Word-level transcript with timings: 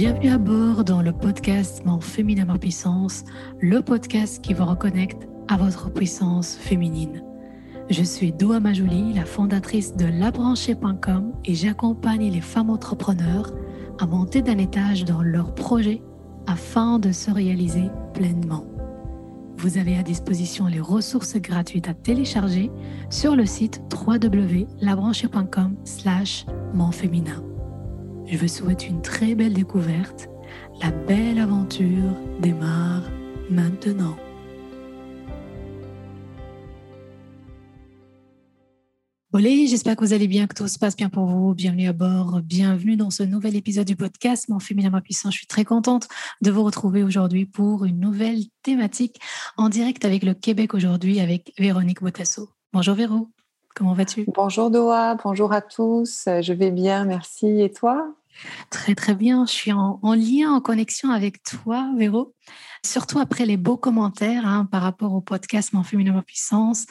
Bienvenue 0.00 0.30
à 0.30 0.38
bord 0.38 0.84
dans 0.84 1.02
le 1.02 1.10
podcast 1.12 1.82
Mon 1.84 1.98
féminin 1.98 2.44
ma 2.44 2.56
puissance, 2.56 3.24
le 3.58 3.82
podcast 3.82 4.40
qui 4.40 4.54
vous 4.54 4.64
reconnecte 4.64 5.26
à 5.48 5.56
votre 5.56 5.92
puissance 5.92 6.54
féminine. 6.54 7.24
Je 7.90 8.04
suis 8.04 8.30
Doua 8.30 8.60
Majouli, 8.60 9.12
la 9.12 9.24
fondatrice 9.24 9.96
de 9.96 10.04
labranchée.com 10.04 11.32
et 11.44 11.54
j'accompagne 11.56 12.30
les 12.30 12.40
femmes 12.40 12.70
entrepreneurs 12.70 13.52
à 13.98 14.06
monter 14.06 14.40
d'un 14.40 14.58
étage 14.58 15.04
dans 15.04 15.20
leurs 15.20 15.52
projets 15.52 16.00
afin 16.46 17.00
de 17.00 17.10
se 17.10 17.32
réaliser 17.32 17.90
pleinement. 18.14 18.66
Vous 19.56 19.78
avez 19.78 19.98
à 19.98 20.04
disposition 20.04 20.66
les 20.66 20.78
ressources 20.78 21.38
gratuites 21.38 21.88
à 21.88 21.94
télécharger 21.94 22.70
sur 23.10 23.34
le 23.34 23.46
site 23.46 23.82
www.labranchée.com 24.06 25.74
slash. 25.82 26.46
Je 28.30 28.36
vous 28.36 28.48
souhaite 28.48 28.86
une 28.86 29.00
très 29.00 29.34
belle 29.34 29.54
découverte. 29.54 30.28
La 30.82 30.90
belle 30.90 31.38
aventure 31.38 32.14
démarre 32.40 33.04
maintenant. 33.48 34.16
Olé, 39.32 39.66
j'espère 39.66 39.96
que 39.96 40.04
vous 40.04 40.12
allez 40.12 40.28
bien, 40.28 40.46
que 40.46 40.54
tout 40.54 40.68
se 40.68 40.78
passe 40.78 40.94
bien 40.94 41.08
pour 41.08 41.24
vous. 41.24 41.54
Bienvenue 41.54 41.88
à 41.88 41.94
bord, 41.94 42.42
bienvenue 42.42 42.96
dans 42.96 43.10
ce 43.10 43.22
nouvel 43.22 43.56
épisode 43.56 43.86
du 43.86 43.96
podcast 43.96 44.50
Mon 44.50 44.58
féminin 44.58 44.90
puissant. 45.00 45.30
Je 45.30 45.38
suis 45.38 45.46
très 45.46 45.64
contente 45.64 46.06
de 46.42 46.50
vous 46.50 46.64
retrouver 46.64 47.02
aujourd'hui 47.02 47.46
pour 47.46 47.86
une 47.86 47.98
nouvelle 47.98 48.42
thématique 48.62 49.20
en 49.56 49.70
direct 49.70 50.04
avec 50.04 50.22
le 50.22 50.34
Québec 50.34 50.74
aujourd'hui 50.74 51.20
avec 51.20 51.54
Véronique 51.58 52.02
Botasso. 52.02 52.50
Bonjour 52.74 52.94
Véro, 52.94 53.30
comment 53.78 53.94
vas-tu? 53.94 54.24
Bonjour 54.34 54.70
Doha, 54.70 55.14
bonjour 55.22 55.52
à 55.52 55.60
tous. 55.60 56.24
Je 56.26 56.52
vais 56.52 56.72
bien, 56.72 57.04
merci. 57.04 57.60
Et 57.60 57.70
toi? 57.70 58.12
Très 58.70 58.94
très 58.94 59.14
bien, 59.14 59.46
je 59.46 59.52
suis 59.52 59.72
en, 59.72 59.98
lien, 60.02 60.52
en 60.52 60.60
connexion 60.60 61.10
avec 61.10 61.42
toi, 61.42 61.90
Véro. 61.96 62.34
Surtout 62.84 63.18
après 63.18 63.46
les 63.46 63.56
beaux 63.56 63.76
commentaires 63.76 64.46
hein, 64.46 64.64
par 64.70 64.82
rapport 64.82 65.14
au 65.14 65.20
podcast 65.20 65.72
Mon 65.72 65.82
féminin 65.82 66.16
en 66.16 66.22
puissance. 66.22 66.86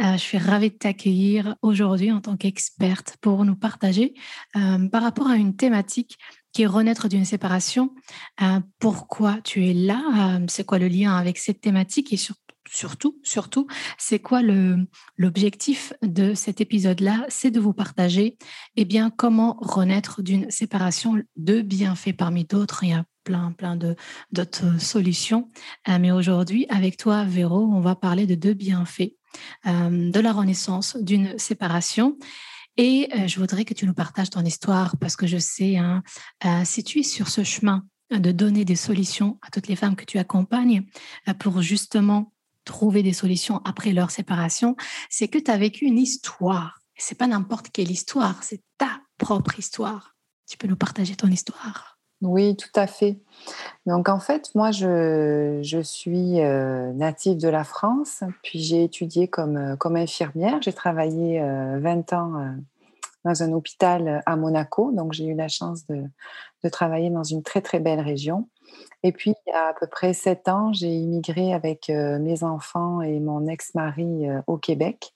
Euh, 0.00 0.12
je 0.12 0.18
suis 0.18 0.38
ravie 0.38 0.70
de 0.70 0.76
t'accueillir 0.76 1.56
aujourd'hui 1.62 2.12
en 2.12 2.20
tant 2.20 2.36
qu'experte 2.36 3.16
pour 3.20 3.44
nous 3.44 3.56
partager 3.56 4.14
euh, 4.56 4.88
par 4.88 5.02
rapport 5.02 5.28
à 5.28 5.36
une 5.36 5.56
thématique 5.56 6.18
qui 6.52 6.62
est 6.62 6.66
renaître 6.66 7.08
d'une 7.08 7.24
séparation. 7.24 7.94
Euh, 8.40 8.60
pourquoi 8.78 9.38
tu 9.42 9.66
es 9.66 9.74
là? 9.74 10.38
C'est 10.48 10.64
quoi 10.64 10.78
le 10.78 10.88
lien 10.88 11.16
avec 11.16 11.38
cette 11.38 11.60
thématique? 11.60 12.12
Et 12.12 12.16
surtout 12.16 12.41
surtout, 12.68 13.18
surtout, 13.22 13.66
c'est 13.98 14.18
quoi 14.18 14.40
l'objectif 15.16 15.92
de 16.02 16.34
cet 16.34 16.60
épisode-là? 16.60 17.24
C'est 17.28 17.50
de 17.50 17.60
vous 17.60 17.72
partager 17.72 18.36
eh 18.76 18.84
bien, 18.84 19.10
comment 19.10 19.56
renaître 19.60 20.22
d'une 20.22 20.50
séparation 20.50 21.22
de 21.36 21.60
bienfaits 21.60 22.16
parmi 22.16 22.44
d'autres. 22.44 22.84
Il 22.84 22.90
y 22.90 22.94
a 22.94 23.04
plein, 23.24 23.52
plein 23.52 23.78
d'autres 24.32 24.80
solutions. 24.80 25.48
Euh, 25.88 25.98
mais 25.98 26.10
aujourd'hui, 26.10 26.66
avec 26.68 26.96
toi, 26.96 27.24
Véro, 27.24 27.66
on 27.72 27.80
va 27.80 27.94
parler 27.94 28.26
de 28.26 28.34
deux 28.34 28.54
bienfaits 28.54 29.14
euh, 29.66 30.10
de 30.10 30.20
la 30.20 30.32
renaissance 30.32 30.96
d'une 30.96 31.38
séparation. 31.38 32.18
Et 32.76 33.08
euh, 33.14 33.26
je 33.26 33.38
voudrais 33.38 33.64
que 33.64 33.74
tu 33.74 33.86
nous 33.86 33.94
partages 33.94 34.30
ton 34.30 34.44
histoire 34.44 34.96
parce 34.98 35.16
que 35.16 35.26
je 35.26 35.38
sais, 35.38 35.76
hein, 35.76 36.02
si 36.64 36.84
tu 36.84 37.00
es 37.00 37.02
sur 37.02 37.28
ce 37.28 37.44
chemin 37.44 37.84
de 38.10 38.30
donner 38.30 38.64
des 38.64 38.76
solutions 38.76 39.38
à 39.42 39.50
toutes 39.50 39.68
les 39.68 39.76
femmes 39.76 39.96
que 39.96 40.04
tu 40.04 40.18
accompagnes 40.18 40.84
pour 41.38 41.62
justement 41.62 42.31
trouver 42.64 43.02
des 43.02 43.12
solutions 43.12 43.60
après 43.64 43.92
leur 43.92 44.10
séparation, 44.10 44.76
c'est 45.10 45.28
que 45.28 45.38
tu 45.38 45.50
as 45.50 45.56
vécu 45.56 45.84
une 45.84 45.98
histoire. 45.98 46.80
C'est 46.96 47.18
pas 47.18 47.26
n'importe 47.26 47.70
quelle 47.70 47.90
histoire, 47.90 48.42
c'est 48.42 48.62
ta 48.78 49.00
propre 49.18 49.58
histoire. 49.58 50.14
Tu 50.48 50.56
peux 50.56 50.68
nous 50.68 50.76
partager 50.76 51.16
ton 51.16 51.28
histoire? 51.28 51.98
Oui, 52.22 52.56
tout 52.56 52.70
à 52.76 52.86
fait. 52.86 53.18
Donc 53.84 54.08
en 54.08 54.20
fait, 54.20 54.54
moi, 54.54 54.70
je, 54.70 55.58
je 55.62 55.80
suis 55.80 56.40
euh, 56.40 56.92
native 56.92 57.38
de 57.38 57.48
la 57.48 57.64
France, 57.64 58.22
puis 58.44 58.60
j'ai 58.60 58.84
étudié 58.84 59.26
comme, 59.26 59.56
euh, 59.56 59.76
comme 59.76 59.96
infirmière. 59.96 60.62
J'ai 60.62 60.72
travaillé 60.72 61.40
20 61.40 62.12
euh, 62.12 62.16
ans 62.16 62.54
dans 63.24 63.42
un 63.42 63.52
hôpital 63.52 64.22
à 64.24 64.36
Monaco, 64.36 64.92
donc 64.92 65.12
j'ai 65.12 65.26
eu 65.26 65.34
la 65.34 65.48
chance 65.48 65.84
de, 65.86 66.04
de 66.62 66.68
travailler 66.68 67.10
dans 67.10 67.24
une 67.24 67.42
très 67.42 67.60
très 67.60 67.80
belle 67.80 68.00
région. 68.00 68.48
Et 69.02 69.12
puis, 69.12 69.34
il 69.46 69.50
y 69.50 69.54
a 69.54 69.68
à 69.68 69.74
peu 69.74 69.86
près 69.86 70.12
sept 70.12 70.48
ans, 70.48 70.72
j'ai 70.72 70.94
immigré 70.94 71.52
avec 71.52 71.90
euh, 71.90 72.18
mes 72.18 72.44
enfants 72.44 73.02
et 73.02 73.18
mon 73.18 73.46
ex-mari 73.46 74.28
euh, 74.28 74.40
au 74.46 74.58
Québec. 74.58 75.12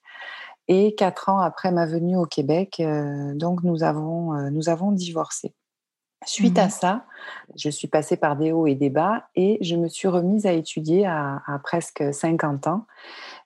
Et 0.69 0.97
quatre 0.97 1.29
ans 1.29 1.39
après 1.39 1.71
ma 1.71 1.87
venue 1.87 2.17
au 2.17 2.27
Québec, 2.27 2.79
euh, 2.81 3.35
donc 3.35 3.63
nous 3.63 3.85
avons, 3.85 4.33
nous 4.51 4.69
avons 4.69 4.91
divorcé. 4.91 5.55
Suite 6.25 6.59
à 6.59 6.67
mmh 6.67 6.71
ça, 6.71 7.05
je 7.55 7.71
suis 7.71 7.87
passée 7.87 8.17
par 8.17 8.37
des 8.37 8.51
hauts 8.51 8.67
et 8.67 8.75
des 8.75 8.91
bas 8.91 9.29
et 9.37 9.59
je 9.61 9.77
me 9.77 9.87
suis 9.87 10.09
remise 10.09 10.45
à 10.45 10.53
étudier 10.53 11.07
à, 11.07 11.43
à 11.47 11.61
presque 11.61 12.03
50 12.13 12.67
ans. 12.67 12.87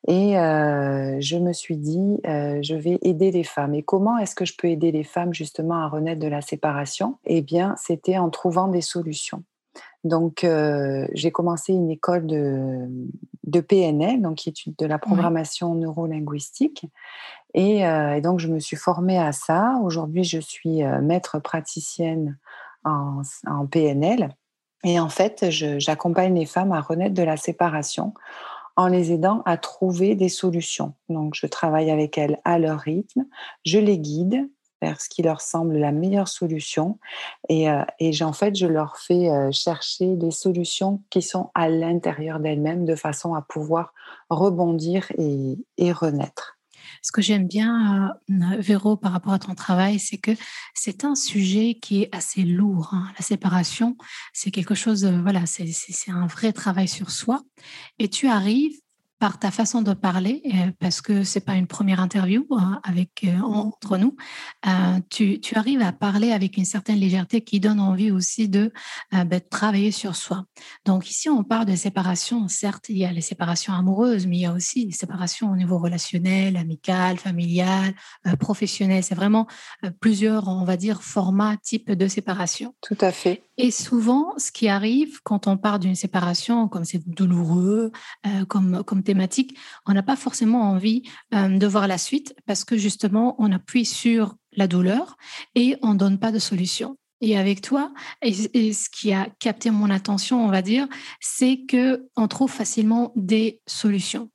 Et 0.09 0.32
je 0.32 1.37
me 1.37 1.53
suis 1.53 1.76
dit, 1.76 2.20
je 2.25 2.75
vais 2.75 2.99
aider 3.03 3.32
les 3.32 3.44
femmes. 3.44 3.75
Et 3.75 3.82
comment 3.82 4.16
est-ce 4.16 4.34
que 4.34 4.47
je 4.47 4.54
peux 4.56 4.69
aider 4.69 4.93
les 4.93 5.04
femmes 5.04 5.34
justement 5.34 5.82
à 5.82 5.88
renaître 5.88 6.20
de 6.20 6.28
la 6.28 6.41
séparation? 6.41 7.19
Eh 7.26 7.43
bien, 7.43 7.75
c'était 7.76 8.16
en 8.16 8.31
trouvant 8.31 8.69
des 8.69 8.81
solutions. 8.81 9.43
Donc, 10.05 10.44
euh, 10.44 11.06
j'ai 11.12 11.31
commencé 11.31 11.72
une 11.72 11.91
école 11.91 12.27
de, 12.27 12.88
de, 13.44 13.61
PNL, 13.61 14.22
donc 14.22 14.47
étude 14.47 14.75
de 14.77 14.87
la 14.87 14.99
programmation 14.99 15.75
neurolinguistique. 15.75 16.87
Et, 17.53 17.87
euh, 17.87 18.16
et, 18.16 18.21
donc, 18.21 18.41
je 18.41 18.49
me 18.49 18.59
suis 18.59 18.77
formée 18.77 19.19
à 19.19 19.33
ça. 19.33 19.78
Aujourd'hui, 19.83 20.25
je 20.25 20.38
suis 20.38 20.83
euh, 20.83 21.00
maître 21.03 21.38
praticienne 21.38 22.38
en, 22.84 23.21
en 23.47 23.66
PNL. 23.66 24.31
Et 24.84 24.99
en 24.99 25.11
fait, 25.11 25.50
j'accompagne 25.50 26.34
les 26.34 26.47
femmes 26.47 26.72
à 26.72 26.81
renaître 26.81 27.15
de 27.15 27.22
la 27.22 27.37
séparation 27.37 28.15
en 28.77 28.87
les 28.87 29.12
aidant 29.12 29.43
à 29.44 29.59
trouver 29.59 30.15
des 30.15 30.31
solutions. 30.31 30.94
Donc, 31.11 31.34
je 31.34 31.47
travaille 31.47 31.91
avec 31.91 32.17
elles 32.17 32.41
à 32.44 32.59
leur 32.59 32.81
rythme, 32.81 33.27
je 33.67 33.78
les 33.78 33.99
guide 33.99 34.49
vers 34.81 35.01
ce 35.01 35.09
qui 35.09 35.23
leur 35.23 35.41
semble 35.41 35.77
la 35.77 35.93
meilleure 35.93 36.29
solution. 36.29 36.99
Et, 37.49 37.71
euh, 37.71 37.85
et 37.99 38.11
en 38.23 38.33
fait, 38.33 38.57
je 38.57 38.67
leur 38.67 38.97
fais 38.99 39.29
euh, 39.29 39.51
chercher 39.53 40.17
des 40.17 40.31
solutions 40.31 41.03
qui 41.11 41.23
sont 41.23 41.51
à 41.55 41.69
l'intérieur 41.69 42.41
d'elles-mêmes 42.41 42.85
de 42.85 42.95
façon 42.95 43.35
à 43.35 43.43
pouvoir 43.43 43.93
rebondir 44.29 45.11
et, 45.19 45.93
renaître. 45.93 46.57
Ce 47.03 47.13
que 47.13 47.23
j'aime 47.23 47.47
bien, 47.47 48.13
euh, 48.31 48.57
Véro, 48.59 48.97
par 48.97 49.13
rapport 49.13 49.33
à 49.33 49.39
ton 49.39 49.55
travail, 49.55 49.99
c'est 49.99 50.19
que 50.19 50.33
c'est 50.75 51.05
un 51.05 51.15
sujet 51.15 51.75
qui 51.81 52.03
est 52.03 52.15
assez 52.15 52.43
lourd. 52.43 52.91
Hein. 52.93 53.09
La 53.19 53.25
séparation, 53.25 53.97
c'est 54.33 54.51
quelque 54.51 54.75
chose, 54.75 55.05
voilà, 55.05 55.47
c'est 55.47 56.11
un 56.11 56.27
vrai 56.27 56.53
travail 56.53 56.89
sur 56.89 57.11
soi. 57.11 57.43
Et 57.99 58.09
tu 58.09 58.29
arrives 58.29 58.79
par 59.20 59.38
ta 59.38 59.50
façon 59.50 59.82
de 59.82 59.92
parler, 59.92 60.41
euh, 60.47 60.72
parce 60.81 61.03
que 61.03 61.25
c'est 61.25 61.41
pas 61.41 61.54
une 61.54 61.66
première 61.66 62.00
interview 62.00 62.47
hein, 62.53 62.81
avec 62.84 63.25
euh, 63.25 63.38
entre 63.41 63.98
nous, 63.98 64.16
euh, 64.66 64.98
tu, 65.10 65.38
arrives 65.54 65.82
à 65.82 65.92
parler 65.92 66.32
avec 66.32 66.56
une 66.56 66.64
certaine 66.64 66.98
légèreté 66.98 67.42
qui 67.42 67.60
donne 67.60 67.81
envie 67.81 68.10
aussi 68.10 68.48
de, 68.48 68.72
ben, 69.12 69.28
de, 69.28 69.38
travailler 69.38 69.91
sur 69.91 70.16
soi. 70.16 70.47
Donc 70.86 71.10
ici, 71.10 71.28
on 71.28 71.44
parle 71.44 71.66
de 71.66 71.76
séparation. 71.76 72.48
Certes, 72.48 72.88
il 72.88 72.97
y 72.97 73.04
a 73.04 73.12
les 73.12 73.20
séparations 73.20 73.75
amoureuses, 73.75 74.26
mais 74.26 74.38
il 74.38 74.41
y 74.41 74.47
a 74.47 74.54
aussi 74.54 74.86
les 74.86 74.92
séparations 74.92 75.50
au 75.50 75.56
niveau 75.56 75.76
relationnel, 75.76 76.56
amical, 76.56 77.19
familial, 77.19 77.92
professionnel. 78.38 79.02
C'est 79.02 79.14
vraiment 79.14 79.47
plusieurs, 80.00 80.48
on 80.48 80.64
va 80.64 80.78
dire, 80.78 81.02
formats, 81.02 81.58
types 81.58 81.92
de 81.92 82.08
séparation. 82.08 82.75
Tout 82.81 82.98
à 83.02 83.12
fait. 83.12 83.42
Et 83.62 83.71
souvent, 83.71 84.32
ce 84.38 84.50
qui 84.50 84.69
arrive 84.69 85.21
quand 85.22 85.47
on 85.47 85.59
part 85.59 85.78
d'une 85.78 85.94
séparation, 85.94 86.66
comme 86.66 86.87
c'est 86.87 87.06
douloureux, 87.06 87.93
comme, 88.48 88.82
comme 88.84 89.03
thématique, 89.03 89.54
on 89.84 89.93
n'a 89.93 90.03
pas 90.03 90.16
forcément 90.16 90.62
envie 90.62 91.03
euh, 91.34 91.59
de 91.59 91.66
voir 91.66 91.87
la 91.87 91.99
suite 91.99 92.34
parce 92.47 92.65
que 92.65 92.78
justement, 92.78 93.37
on 93.38 93.53
appuie 93.53 93.84
sur 93.84 94.34
la 94.53 94.66
douleur 94.66 95.19
et 95.55 95.76
on 95.82 95.94
donne 95.94 96.19
pas 96.19 96.32
de 96.32 96.38
solution. 96.38 96.96
Et 97.20 97.37
avec 97.37 97.61
toi, 97.61 97.93
ce 98.23 98.88
qui 98.88 99.12
a 99.12 99.29
capté 99.38 99.70
mon 99.70 99.90
attention, 99.90 100.43
on 100.43 100.49
va 100.49 100.62
dire, 100.62 100.88
c'est 101.20 101.67
que 101.69 102.08
on 102.17 102.29
trouve 102.29 102.50
facilement 102.50 103.12
des 103.14 103.61
solutions. 103.67 104.31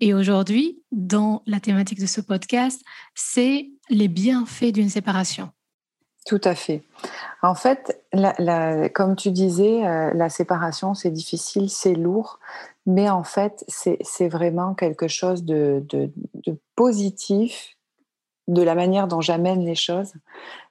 Et 0.00 0.12
aujourd'hui, 0.12 0.82
dans 0.90 1.42
la 1.46 1.58
thématique 1.58 2.00
de 2.00 2.06
ce 2.06 2.20
podcast, 2.20 2.82
c'est 3.14 3.70
les 3.88 4.08
bienfaits 4.08 4.72
d'une 4.72 4.90
séparation. 4.90 5.50
Tout 6.24 6.40
à 6.44 6.54
fait. 6.54 6.82
En 7.42 7.54
fait, 7.54 8.00
comme 8.94 9.16
tu 9.16 9.32
disais, 9.32 9.84
euh, 9.86 10.12
la 10.14 10.28
séparation, 10.28 10.94
c'est 10.94 11.10
difficile, 11.10 11.68
c'est 11.68 11.94
lourd, 11.94 12.38
mais 12.86 13.10
en 13.10 13.24
fait, 13.24 13.64
c'est 13.68 14.28
vraiment 14.28 14.74
quelque 14.74 15.08
chose 15.08 15.44
de, 15.44 15.84
positif 16.76 17.76
de 18.48 18.62
la 18.62 18.74
manière 18.74 19.08
dont 19.08 19.20
j'amène 19.20 19.64
les 19.64 19.74
choses. 19.74 20.12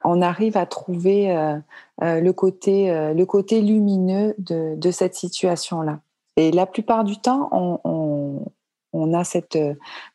On 0.04 0.22
arrive 0.22 0.56
à 0.56 0.66
trouver 0.66 1.32
euh, 1.32 1.58
euh, 2.04 2.22
le, 2.22 2.34
côté, 2.34 2.88
le 3.14 3.26
côté 3.26 3.62
lumineux 3.62 4.36
de, 4.38 4.92
cette 4.92 5.16
situation-là. 5.16 6.00
Et 6.38 6.52
la 6.52 6.66
plupart 6.66 7.04
du 7.04 7.20
temps, 7.20 7.50
on, 7.52 8.46
on 8.94 9.14
a 9.14 9.24
cette, 9.26 9.60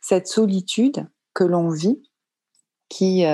cette 0.01 0.29
solitude 0.29 1.07
que 1.35 1.45
l'on 1.45 1.69
vit 1.69 2.03
qui 2.89 3.25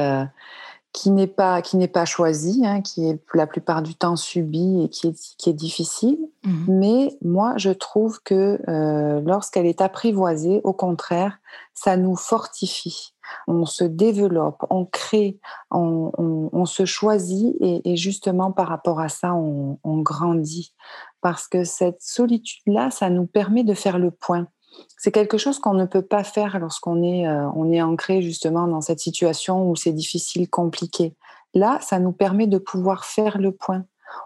qui 0.93 1.11
n'est 1.11 1.27
pas 1.27 1.63
qui 1.63 1.79
n'est 1.79 1.89
pas 1.89 2.05
choisi, 2.05 2.63
hein, 2.67 2.83
qui 2.83 3.09
est 3.09 3.19
la 3.33 3.47
plupart 3.47 3.83
du 3.83 3.95
temps 3.95 4.17
subi 4.17 4.83
et 4.85 4.89
qui 4.91 5.09
est, 5.09 5.37
qui 5.39 5.49
est 5.49 5.55
difficile. 5.55 6.19
Mhm. 6.45 6.67
Mais 6.69 7.19
moi, 7.23 7.55
je 7.57 7.71
trouve 7.71 8.21
que 8.23 8.61
euh, 8.69 9.21
lorsqu'elle 9.23 9.67
est 9.67 9.81
apprivoisée, 9.81 10.61
au 10.65 10.75
contraire, 10.75 11.39
ça 11.73 11.97
nous 11.97 12.17
fortifie. 12.17 13.15
On 13.47 13.65
se 13.65 13.85
développe, 13.85 14.67
on 14.69 14.85
crée, 14.85 15.39
on, 15.71 16.13
on, 16.19 16.51
on 16.53 16.67
se 16.67 16.85
choisit 16.85 17.57
et, 17.61 17.91
et, 17.91 17.97
justement 17.97 18.53
par 18.53 18.69
rapport 18.69 19.01
à 19.01 19.09
ça, 19.09 19.33
on, 19.33 19.79
on 19.85 19.99
grandit. 19.99 20.75
Parce 21.23 21.49
que 21.49 21.65
cette 21.65 22.03
solitude-là, 22.03 22.91
ça 22.91 23.09
nous 23.09 23.27
permet 23.27 23.65
de 23.65 23.75
faire 23.75 23.99
le 23.99 24.11
point 24.11 24.49
c'est 24.97 25.13
quelque 25.13 25.39
chose 25.39 25.59
qu'on 25.59 25.75
ne 25.75 25.85
peut 25.85 26.03
pas 26.03 26.25
faire 26.25 26.59
lorsqu'on 26.59 27.03
est, 27.03 27.27
euh, 27.27 27.49
on 27.55 27.73
est 27.73 27.83
ancré 27.83 28.23
justement 28.23 28.67
dans 28.67 28.81
cette 28.81 29.01
situation 29.01 29.69
où 29.69 29.77
c'est 29.77 29.93
difficile, 29.93 30.49
compliqué. 30.49 31.15
Là, 31.55 31.79
ça 31.81 31.99
nous 31.99 32.13
permet 32.13 32.47
de 32.47 32.59
pouvoir 32.59 33.05
faire 33.05 33.39
le 33.39 33.53
point. 33.53 33.85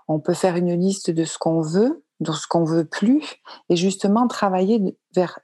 On 0.08 0.20
peut 0.20 0.34
faire 0.34 0.56
une 0.56 0.74
liste 0.74 1.10
de 1.10 1.24
ce 1.24 1.38
qu'on 1.38 1.60
veut, 1.60 2.04
de 2.20 2.32
ce 2.32 2.46
qu'on 2.46 2.64
veut 2.64 2.84
plus, 2.84 3.22
et 3.68 3.76
justement 3.76 4.28
travailler 4.28 4.96
vers. 5.14 5.38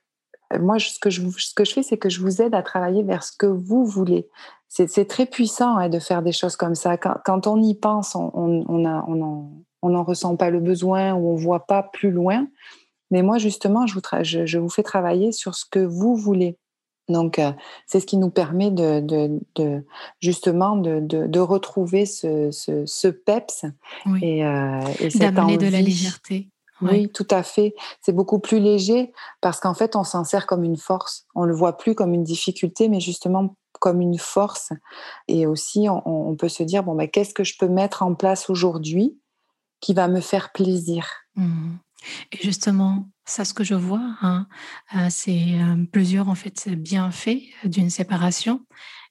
Moi, 0.61 0.79
ce 0.79 0.99
que 0.99 1.09
je, 1.09 1.23
ce 1.39 1.55
que 1.55 1.65
je 1.65 1.73
fais, 1.73 1.83
c'est 1.83 1.97
que 1.97 2.11
je 2.11 2.21
vous 2.21 2.43
aide 2.43 2.55
à 2.55 2.63
travailler 2.63 3.03
vers 3.03 3.23
ce 3.23 3.33
que 3.37 3.47
vous 3.47 3.87
voulez. 3.87 4.29
C'est 4.69 5.07
très 5.07 5.27
puissant 5.27 5.77
hein, 5.77 5.89
de 5.91 5.99
faire 5.99 6.23
des 6.23 6.33
choses 6.33 6.57
comme 6.57 6.75
ça. 6.75 6.97
Quand, 6.97 7.47
on 7.47 7.61
y 7.61 7.75
pense, 7.75 8.15
on 8.15 8.31
n'en 8.31 9.05
on, 9.07 9.63
on 9.83 9.95
on 9.95 10.05
ressent 10.05 10.37
pas 10.37 10.51
le 10.51 10.61
besoin 10.61 11.13
ou 11.13 11.29
on 11.29 11.35
voit 11.37 11.67
pas 11.67 11.83
plus 11.83 12.11
loin. 12.11 12.47
Mais 13.13 13.23
moi, 13.23 13.39
justement, 13.39 13.87
je 13.87 13.95
vous, 13.95 14.01
je, 14.23 14.59
vous 14.59 14.69
fais 14.69 14.83
travailler 14.83 15.31
sur 15.31 15.55
ce 15.55 15.65
que 15.65 15.79
vous 15.79 16.17
voulez. 16.17 16.57
Donc, 17.09 17.39
euh, 17.39 17.53
c'est 17.87 18.01
ce 18.01 18.07
qui 18.07 18.17
nous 18.17 18.31
permet 18.31 18.71
de, 18.71 19.01
de, 19.55 19.85
justement 20.21 20.77
de, 20.77 21.39
retrouver 21.39 22.07
ce, 22.07 22.51
ce, 22.51 23.09
PEPS 23.09 23.67
et, 24.23 24.45
euh, 24.45 24.81
et 24.99 25.09
de 25.09 25.71
la 25.71 25.83
légèreté. 25.83 26.49
Oui, 26.81 27.11
tout 27.13 27.29
à 27.31 27.43
fait. 27.43 27.75
C'est 28.01 28.13
beaucoup 28.13 28.41
plus 28.41 28.59
léger 28.59 29.13
parce 29.41 29.61
qu'en 29.61 29.75
fait, 29.75 29.95
on 29.95 30.03
s'en 30.03 30.25
sert 30.25 30.47
comme 30.47 30.65
une 30.65 30.77
force. 30.77 31.27
On 31.35 31.45
le 31.45 31.55
voit 31.55 31.77
plus 31.77 31.95
comme 31.95 32.13
une 32.13 32.25
difficulté, 32.25 32.89
mais 32.89 32.99
justement 32.99 33.55
comme 33.79 34.01
une 34.01 34.19
force. 34.19 34.71
Et 35.29 35.47
aussi, 35.47 35.87
on, 35.89 36.35
peut 36.37 36.49
se 36.49 36.63
dire 36.63 36.83
bon, 36.83 36.95
ben, 36.95 37.09
qu'est-ce 37.09 37.35
que 37.35 37.45
je 37.45 37.57
peux 37.59 37.69
mettre 37.69 38.03
en 38.03 38.15
place 38.15 38.51
aujourd'hui 38.51 39.19
qui 39.81 39.95
va 39.95 40.09
me 40.09 40.21
faire 40.21 40.51
plaisir? 40.53 41.07
Mmh. 41.37 41.75
Et 42.33 42.39
justement, 42.43 43.09
ça, 43.25 43.45
ce 43.45 43.55
que 43.55 43.65
je 43.65 43.75
vois, 43.75 44.17
hein, 44.23 44.47
euh, 44.97 45.09
c'est 45.11 45.55
euh, 45.55 45.85
plusieurs 45.91 46.29
en 46.29 46.35
fait 46.35 46.69
bienfaits 46.69 47.43
d'une 47.65 47.91
séparation. 47.91 48.65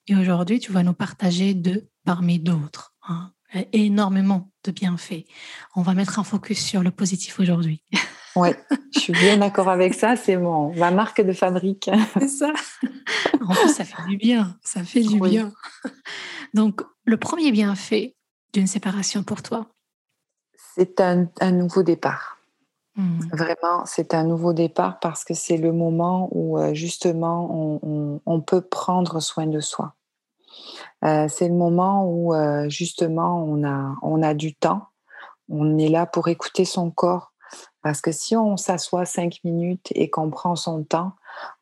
Et 0.08 0.16
aujourd'hui, 0.16 0.58
tu 0.58 0.72
vas 0.72 0.82
nous 0.82 0.94
partager 0.94 1.54
deux 1.54 1.88
parmi 2.04 2.38
d'autres. 2.38 2.94
Hein, 3.08 3.32
énormément 3.72 4.50
de 4.64 4.70
bienfaits. 4.70 5.24
On 5.76 5.82
va 5.82 5.94
mettre 5.94 6.18
un 6.18 6.24
focus 6.24 6.64
sur 6.64 6.82
le 6.82 6.90
positif 6.90 7.40
aujourd'hui. 7.40 7.82
Oui, 8.34 8.48
je 8.94 9.00
suis 9.00 9.12
bien 9.12 9.36
d'accord 9.36 9.68
avec 9.68 9.94
ça. 9.94 10.16
C'est 10.16 10.36
mon 10.36 10.74
ma 10.74 10.90
marque 10.90 11.20
de 11.20 11.32
fabrique. 11.32 11.90
C'est 12.18 12.28
ça. 12.28 12.52
En 13.40 13.54
plus, 13.54 13.74
ça 13.74 13.84
fait 13.84 14.02
du 14.08 14.16
bien. 14.16 14.56
Ça 14.62 14.84
fait 14.84 15.02
du 15.02 15.20
bien. 15.20 15.52
Donc, 16.54 16.82
le 17.04 17.16
premier 17.16 17.52
bienfait 17.52 18.16
d'une 18.52 18.66
séparation 18.66 19.22
pour 19.22 19.42
toi? 19.42 19.68
C'est 20.74 21.00
un, 21.00 21.28
un 21.40 21.52
nouveau 21.52 21.82
départ. 21.82 22.38
Mmh. 22.96 23.20
Vraiment, 23.32 23.86
c'est 23.86 24.12
un 24.12 24.24
nouveau 24.24 24.52
départ 24.52 24.98
parce 25.00 25.24
que 25.24 25.32
c'est 25.32 25.56
le 25.56 25.72
moment 25.72 26.28
où 26.30 26.58
euh, 26.58 26.74
justement 26.74 27.80
on, 28.26 28.40
peut 28.42 28.60
prendre 28.60 29.20
soin 29.20 29.46
de 29.46 29.60
soi. 29.60 29.94
Euh, 31.04 31.26
c'est 31.28 31.48
le 31.48 31.54
moment 31.54 32.04
où 32.06 32.34
euh, 32.34 32.68
justement 32.68 33.42
on 33.44 33.64
a, 33.64 33.96
on 34.02 34.22
a 34.22 34.34
du 34.34 34.54
temps, 34.54 34.88
on 35.48 35.78
est 35.78 35.88
là 35.88 36.04
pour 36.04 36.28
écouter 36.28 36.64
son 36.64 36.90
corps. 36.90 37.32
Parce 37.82 38.00
que 38.00 38.12
si 38.12 38.36
on 38.36 38.56
s'assoit 38.56 39.06
cinq 39.06 39.40
minutes 39.42 39.88
et 39.94 40.10
qu'on 40.10 40.30
prend 40.30 40.54
son 40.54 40.84
temps, 40.84 41.12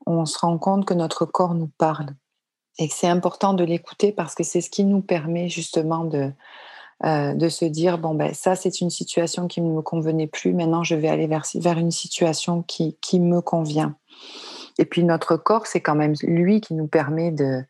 on 0.07 0.27
se 0.27 0.39
rend 0.39 0.59
compte 0.59 0.85
que 0.85 0.95
notre 0.95 1.25
corps 1.25 1.55
nous 1.55 1.71
parle 1.79 2.11
et 2.79 2.89
que 2.89 2.95
c'est 2.95 3.09
important 3.09 3.55
de 3.55 3.65
l'écouter 3.65 4.13
parce 4.13 4.35
que 4.35 4.43
c'est 4.43 4.61
ce 4.61 4.71
qui 4.71 4.85
nous 4.85 5.01
permet 5.01 5.49
justement 5.49 6.05
de, 6.05 6.33
euh, 7.05 7.35
de 7.35 7.49
se 7.49 7.65
dire 7.65 7.99
bon 7.99 8.15
ben 8.15 8.35
ça 8.35 8.57
c'est 8.57 8.81
une 8.81 8.91
situation 8.91 9.49
qui 9.49 9.61
ne 9.61 9.71
me 9.71 9.83
convenait 9.83 10.27
plus. 10.27 10.53
Maintenant 10.53 10.85
je 10.85 10.95
vais 10.95 11.09
aller 11.09 11.27
vers, 11.27 11.45
vers 11.55 11.79
une 11.79 11.91
situation 11.91 12.63
qui, 12.63 12.97
qui 13.01 13.21
me 13.21 13.41
convient. 13.41 13.97
Et 14.79 14.85
puis 14.85 15.03
notre 15.05 15.37
corps 15.37 15.67
c'est 15.67 15.81
quand 15.81 15.95
même 15.95 16.15
lui 16.23 16.61
qui 16.61 16.75
nous 16.75 16.89
permet 16.89 17.31
de 17.31 17.63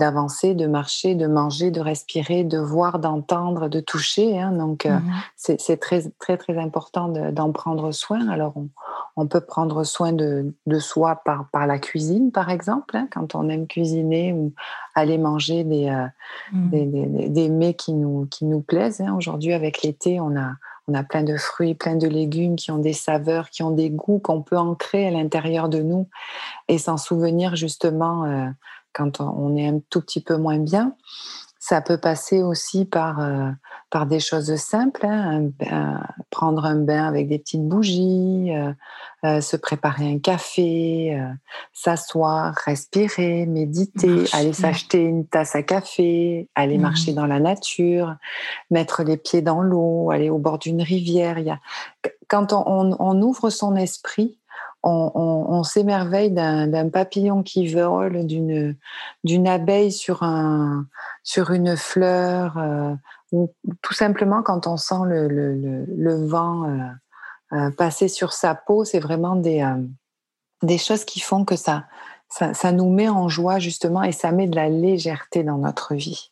d'avancer 0.00 0.54
de 0.54 0.66
marcher 0.66 1.14
de 1.14 1.28
manger 1.28 1.70
de 1.70 1.80
respirer 1.80 2.42
de 2.42 2.58
voir 2.58 2.98
d'entendre 2.98 3.68
de 3.68 3.78
toucher 3.78 4.40
hein. 4.40 4.52
donc 4.52 4.86
euh, 4.86 4.98
mmh 4.98 5.00
c'est 5.36 5.80
très 5.80 6.02
très 6.18 6.36
très 6.36 6.58
important 6.58 7.08
d'en 7.08 7.52
prendre 7.52 7.92
soin 7.92 8.28
alors 8.28 8.52
on, 8.56 8.68
on 9.16 9.26
peut 9.26 9.40
prendre 9.40 9.84
soin 9.84 10.12
de, 10.12 10.54
soi 10.78 11.16
par, 11.24 11.48
par 11.50 11.66
la 11.66 11.78
cuisine, 11.78 12.32
par 12.32 12.50
exemple, 12.50 12.96
hein, 12.96 13.08
quand 13.12 13.34
on 13.34 13.48
aime 13.48 13.66
cuisiner 13.66 14.32
ou 14.32 14.52
aller 14.94 15.18
manger 15.18 15.64
des, 15.64 15.88
euh, 15.88 16.06
mmh. 16.52 17.28
des, 17.28 17.48
mets 17.48 17.74
qui 17.74 17.92
nous, 17.92 18.26
qui 18.30 18.44
nous 18.44 18.60
plaisent. 18.60 19.00
Hein. 19.00 19.14
Aujourd'hui, 19.16 19.52
avec 19.52 19.82
l'été, 19.82 20.20
on 20.20 20.36
a, 20.36 20.52
on 20.88 20.94
a 20.94 21.02
plein 21.02 21.22
de 21.22 21.36
fruits, 21.36 21.74
plein 21.74 21.96
de 21.96 22.08
légumes 22.08 22.56
qui 22.56 22.70
ont 22.70 22.78
des 22.78 22.92
saveurs, 22.92 23.50
qui 23.50 23.62
ont 23.62 23.72
des 23.72 23.90
goûts 23.90 24.20
qu'on 24.20 24.42
peut 24.42 24.58
ancrer 24.58 25.06
à 25.06 25.10
l'intérieur 25.10 25.68
de 25.68 25.80
nous 25.80 26.08
et 26.68 26.78
s'en 26.78 26.96
souvenir 26.96 27.56
justement 27.56 28.24
euh, 28.24 28.48
quand 28.92 29.20
on 29.20 29.56
est 29.56 29.66
un 29.66 29.80
tout 29.90 30.00
petit 30.00 30.20
peu 30.20 30.36
moins 30.36 30.58
bien. 30.58 30.94
Ça 31.62 31.82
peut 31.82 31.98
passer 31.98 32.42
aussi 32.42 32.86
par, 32.86 33.20
euh, 33.20 33.50
par 33.90 34.06
des 34.06 34.18
choses 34.18 34.56
simples, 34.56 35.04
hein, 35.04 35.50
prendre 36.30 36.64
un 36.64 36.76
bain 36.76 37.06
avec 37.06 37.28
des 37.28 37.38
petites 37.38 37.68
bougies, 37.68 38.50
euh, 38.50 38.72
euh, 39.26 39.42
se 39.42 39.58
préparer 39.58 40.10
un 40.10 40.18
café, 40.18 41.22
s'asseoir, 41.74 42.54
respirer, 42.64 43.44
méditer, 43.44 44.24
aller 44.32 44.54
s'acheter 44.54 45.02
une 45.02 45.26
tasse 45.26 45.54
à 45.54 45.62
café, 45.62 46.48
aller 46.54 46.78
mmh. 46.78 46.82
marcher 46.82 47.12
dans 47.12 47.26
la 47.26 47.40
nature, 47.40 48.16
mettre 48.70 49.02
les 49.02 49.18
pieds 49.18 49.42
dans 49.42 49.60
l'eau, 49.60 50.10
aller 50.10 50.30
au 50.30 50.38
bord 50.38 50.58
d'une 50.58 50.80
rivière. 50.80 51.38
Il 51.38 51.44
y 51.44 51.50
a... 51.50 51.60
Quand 52.26 52.54
on, 52.54 52.96
on 52.98 53.22
ouvre 53.22 53.50
son 53.50 53.76
esprit, 53.76 54.39
on, 54.82 55.62
s'émerveille 55.62 56.30
d'un 56.30 56.88
papillon 56.88 57.42
qui 57.42 57.68
vole, 57.68 58.26
d'une 58.26 59.48
abeille 59.48 59.92
sur, 59.92 60.22
un, 60.22 60.86
sur 61.22 61.50
une 61.50 61.76
fleur, 61.76 62.56
euh, 62.58 62.94
ou 63.32 63.52
tout 63.82 63.94
simplement 63.94 64.42
quand 64.42 64.66
on 64.66 64.76
sent 64.76 65.02
le, 65.06 66.26
vent 66.26 66.64
euh, 66.64 66.78
euh, 67.52 67.70
passer 67.70 68.08
sur 68.08 68.32
sa 68.32 68.54
peau, 68.54 68.84
c'est 68.84 69.00
vraiment 69.00 69.36
des, 69.36 69.66
des 70.62 70.78
choses 70.78 71.04
qui 71.04 71.20
font 71.20 71.44
que 71.44 71.56
ça, 71.56 71.84
ça 72.28 72.72
nous 72.72 72.90
met 72.90 73.08
en 73.08 73.28
joie 73.28 73.58
justement 73.58 74.02
et 74.02 74.12
ça 74.12 74.32
met 74.32 74.46
de 74.46 74.56
la 74.56 74.68
légèreté 74.68 75.44
dans 75.44 75.58
notre 75.58 75.94
vie. 75.94 76.30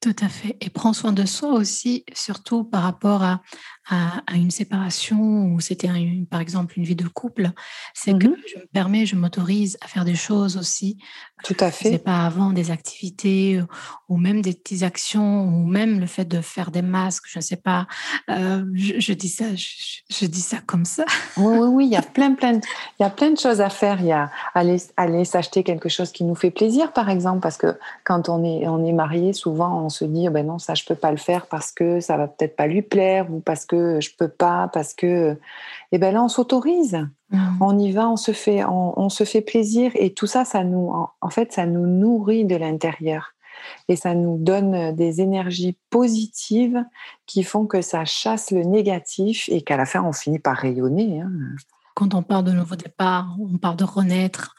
Tout 0.00 0.14
à 0.22 0.28
fait. 0.28 0.56
Et 0.60 0.70
prends 0.70 0.92
soin 0.92 1.10
de 1.10 1.26
soi 1.26 1.50
aussi, 1.54 2.04
surtout 2.12 2.62
par 2.62 2.82
rapport 2.82 3.24
à, 3.24 3.40
à, 3.88 4.22
une 4.34 4.50
séparation 4.50 5.46
ou 5.46 5.60
c'était 5.60 5.88
par 6.30 6.40
exemple 6.40 6.74
une 6.76 6.84
vie 6.84 6.96
de 6.96 7.08
couple. 7.08 7.50
C'est 7.94 8.12
que 8.18 8.28
mmh 8.28 8.36
je 8.54 8.58
me 8.60 8.66
permets, 8.66 9.06
je 9.06 9.16
m'autorise 9.16 9.78
à 9.80 9.88
faire 9.88 10.04
des 10.04 10.14
choses 10.14 10.56
aussi. 10.56 10.98
Tout 11.44 11.56
à 11.60 11.70
fait. 11.70 11.90
C'est 11.90 11.98
pas 11.98 12.26
avant 12.26 12.50
des 12.50 12.70
activités 12.70 13.62
ou 14.08 14.16
même 14.16 14.42
des 14.42 14.52
petites 14.52 14.82
actions 14.82 15.44
ou 15.44 15.66
même 15.66 16.00
le 16.00 16.06
fait 16.06 16.24
de 16.24 16.40
faire 16.40 16.70
des 16.70 16.82
masques. 16.82 17.24
Je 17.28 17.38
ne 17.38 17.42
sais 17.42 17.56
pas. 17.56 17.86
Euh, 18.28 18.64
je, 18.74 19.12
dis 19.12 19.28
ça, 19.28 19.44
je, 19.54 20.26
dis 20.26 20.40
ça 20.40 20.58
comme 20.66 20.84
ça. 20.84 21.04
Oui, 21.36 21.56
oui, 21.58 21.68
oui. 21.68 21.86
Il 21.86 21.92
y 21.92 21.96
a 21.96 22.02
plein, 22.14 22.34
plein, 22.34 22.54
de, 22.54 22.60
il 22.98 23.02
y 23.02 23.06
a 23.06 23.10
plein 23.10 23.30
de 23.30 23.38
choses 23.38 23.60
à 23.60 23.70
faire. 23.70 24.00
Il 24.00 24.06
y 24.06 24.12
a 24.12 24.30
aller, 24.54 24.78
aller 24.96 25.24
s'acheter 25.24 25.62
quelque 25.62 25.88
chose 25.88 26.10
qui 26.10 26.24
nous 26.24 26.34
fait 26.34 26.50
plaisir, 26.50 26.92
par 26.92 27.08
exemple, 27.08 27.40
parce 27.40 27.56
que 27.56 27.78
quand 28.04 28.28
on 28.28 28.44
est, 28.44 28.66
on 28.66 28.84
est 28.84 28.92
marié, 28.92 29.32
souvent 29.32 29.84
on 29.84 29.88
se 29.88 30.04
dit, 30.04 30.28
ben 30.28 30.46
non, 30.46 30.58
ça 30.58 30.74
je 30.74 30.84
peux 30.84 30.94
pas 30.94 31.10
le 31.10 31.16
faire 31.16 31.46
parce 31.46 31.70
que 31.70 32.00
ça 32.00 32.16
va 32.16 32.26
peut-être 32.26 32.56
pas 32.56 32.66
lui 32.66 32.82
plaire 32.82 33.32
ou 33.32 33.40
parce 33.40 33.64
que 33.64 33.77
je 34.00 34.10
peux 34.18 34.28
pas, 34.28 34.68
parce 34.72 34.94
que, 34.94 35.32
et 35.32 35.36
eh 35.92 35.98
ben 35.98 36.14
là 36.14 36.22
on 36.22 36.28
s'autorise, 36.28 36.98
mmh. 37.30 37.38
on 37.60 37.78
y 37.78 37.92
va, 37.92 38.08
on 38.08 38.16
se 38.16 38.32
fait, 38.32 38.64
on, 38.64 39.08
se 39.08 39.24
fait 39.24 39.40
plaisir 39.40 39.92
et 39.94 40.12
tout 40.12 40.26
ça, 40.26 40.44
ça 40.44 40.64
nous, 40.64 40.92
en 41.20 41.30
fait, 41.30 41.52
ça 41.52 41.66
nous 41.66 41.86
nourrit 41.86 42.44
de 42.44 42.56
l'intérieur 42.56 43.34
et 43.88 43.96
ça 43.96 44.14
nous 44.14 44.38
donne 44.38 44.94
des 44.94 45.20
énergies 45.20 45.76
positives 45.90 46.84
qui 47.26 47.42
font 47.42 47.66
que 47.66 47.82
ça 47.82 48.04
chasse 48.04 48.50
le 48.50 48.62
négatif 48.62 49.48
et 49.48 49.62
qu'à 49.62 49.76
la 49.76 49.86
fin 49.86 50.02
on 50.02 50.12
finit 50.12 50.38
par 50.38 50.56
rayonner. 50.56 51.20
Hein. 51.20 51.30
Quand 51.94 52.14
on 52.14 52.22
parle 52.22 52.44
de 52.44 52.52
nouveau 52.52 52.76
départ, 52.76 53.36
on 53.40 53.58
parle 53.58 53.76
de 53.76 53.84
renaître, 53.84 54.54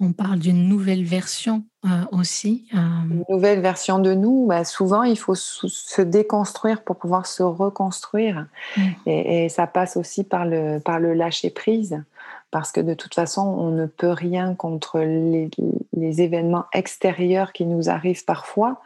on 0.00 0.12
parle 0.12 0.38
d'une 0.38 0.68
nouvelle 0.68 1.04
version 1.04 1.64
euh, 1.84 1.88
aussi. 2.12 2.66
Euh. 2.74 2.78
Une 3.10 3.24
nouvelle 3.28 3.60
version 3.60 3.98
de 3.98 4.14
nous, 4.14 4.46
bah, 4.46 4.64
souvent 4.64 5.02
il 5.02 5.18
faut 5.18 5.34
se 5.34 6.02
déconstruire 6.02 6.82
pour 6.82 6.96
pouvoir 6.96 7.26
se 7.26 7.42
reconstruire. 7.42 8.46
Mm. 8.76 8.82
Et, 9.06 9.48
ça 9.48 9.66
passe 9.66 9.96
aussi 9.96 10.24
par 10.24 10.44
le, 10.44 10.78
par 10.78 11.00
le 11.00 11.14
lâcher 11.14 11.50
prise, 11.50 12.02
parce 12.50 12.72
que 12.72 12.80
de 12.80 12.94
toute 12.94 13.14
façon, 13.14 13.42
on 13.42 13.70
ne 13.70 13.86
peut 13.86 14.10
rien 14.10 14.54
contre 14.54 15.00
les, 15.00 15.50
les 15.96 16.22
événements 16.22 16.66
extérieurs 16.72 17.52
qui 17.52 17.66
nous 17.66 17.88
arrivent 17.88 18.24
parfois. 18.24 18.80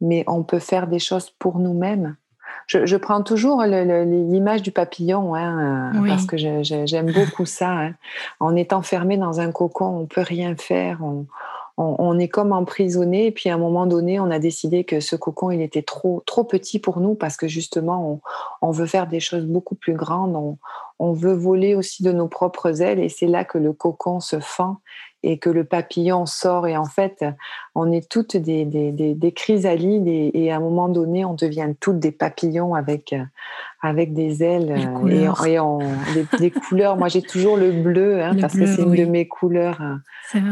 mais 0.00 0.24
on 0.26 0.42
peut 0.42 0.60
faire 0.60 0.86
des 0.86 0.98
choses 0.98 1.30
pour 1.30 1.58
nous-mêmes. 1.58 2.16
Je, 2.70 2.96
prends 2.96 3.22
toujours 3.22 3.64
l'image 3.64 4.62
du 4.62 4.70
papillon, 4.70 5.34
hein, 5.34 5.90
parce 6.06 6.24
que 6.24 6.36
j'aime 6.36 7.10
beaucoup 7.12 7.44
ça. 7.44 7.70
Hein. 7.70 7.94
En 8.38 8.54
étant 8.54 8.82
fermé 8.82 9.16
dans 9.16 9.40
un 9.40 9.50
cocon, 9.50 10.02
on 10.02 10.06
peut 10.06 10.20
rien 10.20 10.54
faire. 10.56 11.02
On, 11.02 11.26
on, 11.76 12.18
est 12.20 12.28
comme 12.28 12.52
emprisonné. 12.52 13.26
Et 13.26 13.32
puis 13.32 13.50
à 13.50 13.54
un 13.54 13.58
moment 13.58 13.86
donné, 13.86 14.20
on 14.20 14.30
a 14.30 14.38
décidé 14.38 14.84
que 14.84 15.00
ce 15.00 15.16
cocon, 15.16 15.50
il 15.50 15.62
était 15.62 15.82
trop, 15.82 16.22
trop 16.26 16.44
petit 16.44 16.78
pour 16.78 17.00
nous 17.00 17.14
parce 17.14 17.36
que 17.36 17.48
justement, 17.48 18.20
on, 18.62 18.70
veut 18.70 18.86
faire 18.86 19.08
des 19.08 19.20
choses 19.20 19.46
beaucoup 19.46 19.74
plus 19.74 19.94
grandes. 19.94 20.36
On, 20.36 20.58
on 21.00 21.12
veut 21.12 21.34
voler 21.34 21.74
aussi 21.74 22.04
de 22.04 22.12
nos 22.12 22.28
propres 22.28 22.82
ailes. 22.82 23.00
Et 23.00 23.08
c'est 23.08 23.26
là 23.26 23.44
que 23.44 23.58
le 23.58 23.72
cocon 23.72 24.20
se 24.20 24.38
fend 24.38 24.76
et 25.22 25.38
que 25.38 25.50
le 25.50 25.64
papillon 25.64 26.26
sort. 26.26 26.66
Et 26.66 26.76
en 26.76 26.84
fait, 26.84 27.24
on 27.74 27.92
est 27.92 28.10
toutes 28.10 28.36
des, 28.36 28.64
des, 28.64 28.92
des, 28.92 29.32
chrysalides 29.32 30.06
et, 30.06 30.50
à 30.50 30.56
un 30.56 30.60
moment 30.60 30.88
donné, 30.88 31.24
on 31.24 31.34
devient 31.34 31.68
toutes 31.78 31.98
des 31.98 32.12
papillons 32.12 32.74
avec, 32.74 33.14
avec 33.82 34.14
des 34.14 34.42
ailes 34.42 34.70
et, 34.70 36.38
des, 36.38 36.50
couleurs. 36.50 36.96
Moi, 36.96 37.08
j'ai 37.08 37.22
toujours 37.22 37.56
le 37.56 37.70
bleu 37.72 38.22
hein, 38.22 38.36
parce 38.40 38.56
que 38.56 38.66
c'est 38.66 38.82
une 38.82 38.94
de 38.94 39.04
mes 39.04 39.28
couleurs 39.28 39.80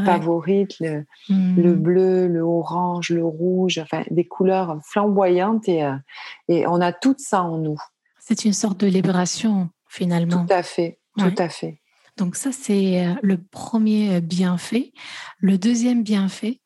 favorites. 0.05 0.77
Le, 0.81 1.05
le, 1.29 1.75
bleu, 1.75 2.27
le 2.27 2.41
orange, 2.41 3.11
le 3.11 3.25
rouge, 3.25 3.79
enfin, 3.79 4.03
des 4.11 4.25
couleurs 4.25 4.79
flamboyantes 4.85 5.69
et, 5.69 5.85
euh, 5.85 5.95
et 6.49 6.67
on 6.67 6.81
a 6.81 6.93
tout 6.93 7.15
ça 7.19 7.43
en 7.43 7.59
nous. 7.59 7.79
C'est 8.19 8.45
une 8.45 8.53
sorte 8.53 8.81
de 8.81 8.87
libération 8.87 9.71
finalement. 9.89 10.45
Tout 10.45 10.53
à 10.53 10.63
fait, 10.63 10.99
tout 11.17 11.35
à 11.39 11.49
fait. 11.49 11.81
Donc 12.19 12.35
ça, 12.35 12.51
c'est 12.53 13.07
euh, 13.07 13.15
le 13.23 13.39
premier 13.39 14.21
bienfait. 14.21 14.93
Le 15.39 15.57
deuxième 15.57 16.03
bienfait? 16.03 16.61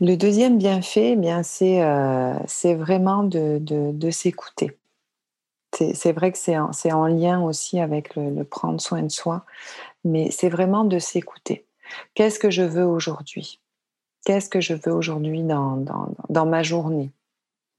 Le 0.00 0.16
deuxième 0.16 0.56
bienfait, 0.58 1.12
eh 1.12 1.16
bien, 1.16 1.42
c'est, 1.42 1.82
euh, 1.82 2.34
c'est 2.46 2.74
vraiment 2.74 3.22
de, 3.22 3.58
de, 3.60 4.10
s'écouter. 4.10 4.78
C'est, 5.74 6.12
vrai 6.12 6.32
que 6.32 6.38
c'est 6.38 6.56
en, 6.56 7.06
lien 7.06 7.42
aussi 7.42 7.78
avec 7.78 8.16
le, 8.16 8.42
prendre 8.44 8.80
soin 8.80 9.02
de 9.02 9.10
soi, 9.10 9.44
mais 10.04 10.30
c'est 10.30 10.48
vraiment 10.48 10.84
de 10.84 10.98
s'écouter. 10.98 11.66
Qu'est-ce 12.14 12.38
que 12.38 12.50
je 12.50 12.62
veux 12.62 12.86
aujourd'hui? 12.86 13.60
Qu'est-ce 14.24 14.48
que 14.48 14.60
je 14.60 14.72
veux 14.72 14.92
aujourd'hui 14.92 15.42
dans, 15.42 15.76
dans, 15.76 16.08
dans 16.30 16.46
ma 16.46 16.62
journée? 16.62 17.10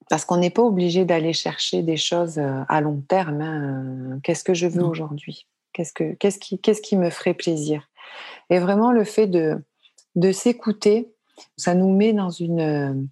Parce 0.10 0.24
qu'on 0.24 0.38
n'est 0.38 0.52
pas 0.52 0.62
obligé 0.62 1.06
d'aller 1.06 1.34
chercher 1.34 1.82
des 1.82 1.98
choses 1.98 2.38
euh, 2.38 2.62
à 2.70 2.82
long 2.82 3.02
terme. 3.08 3.42
Hein. 3.42 4.20
Qu'est-ce 4.24 4.44
que 4.44 4.54
je 4.54 4.68
veux 4.68 4.84
aujourd'hui? 4.84 5.48
Qu'est-ce, 5.78 5.94
que, 5.94 6.14
qu'est-ce, 6.16 6.40
qui, 6.40 6.58
qu'est-ce 6.58 6.82
qui 6.82 6.98
me 6.98 7.12
ferait 7.12 7.36
plaisir? 7.36 7.88
Et 8.50 8.58
vraiment, 8.58 8.92
le 8.92 9.04
fait 9.04 9.28
de, 9.28 9.64
de 10.16 10.32
s'écouter, 10.32 11.14
ça 11.56 11.76
nous 11.76 11.96
met 11.96 12.14
dans 12.14 12.32
une. 12.32 13.08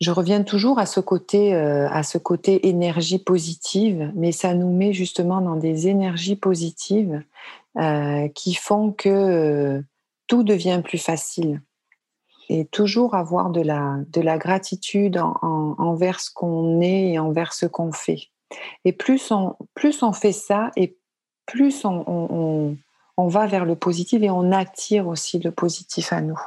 Je 0.00 0.12
reviens 0.12 0.44
toujours 0.44 0.78
à 0.78 0.86
ce 0.86 1.00
côté, 1.00 1.54
euh, 1.54 1.88
à 1.90 2.04
ce 2.04 2.18
côté 2.18 2.68
énergie 2.68 3.18
positive, 3.18 4.12
mais 4.14 4.30
ça 4.30 4.54
nous 4.54 4.72
met 4.72 4.92
justement 4.92 5.40
dans 5.40 5.56
des 5.56 5.88
énergies 5.88 6.36
positives 6.36 7.20
euh, 7.78 8.28
qui 8.28 8.54
font 8.54 8.92
que 8.92 9.08
euh, 9.08 9.82
tout 10.28 10.44
devient 10.44 10.82
plus 10.84 10.98
facile. 10.98 11.62
Et 12.48 12.64
toujours 12.64 13.16
avoir 13.16 13.50
de 13.50 13.60
la, 13.60 13.96
de 14.12 14.20
la 14.20 14.38
gratitude 14.38 15.18
envers 15.18 16.20
ce 16.20 16.30
qu'on 16.30 16.80
est 16.80 17.14
et 17.14 17.18
envers 17.18 17.52
ce 17.52 17.66
qu'on 17.66 17.90
fait. 17.90 18.28
Et 18.84 18.92
plus 18.92 19.32
on, 19.32 19.56
plus 19.74 20.04
on 20.04 20.12
fait 20.12 20.30
ça, 20.30 20.70
plus 21.46 21.84
on, 21.84 22.76
va 23.18 23.46
vers 23.46 23.64
le 23.64 23.76
positif 23.76 24.22
et 24.22 24.30
on 24.30 24.52
attire 24.52 25.08
aussi 25.08 25.38
le 25.38 25.50
positif 25.50 26.12
à 26.12 26.20
nous. 26.20 26.38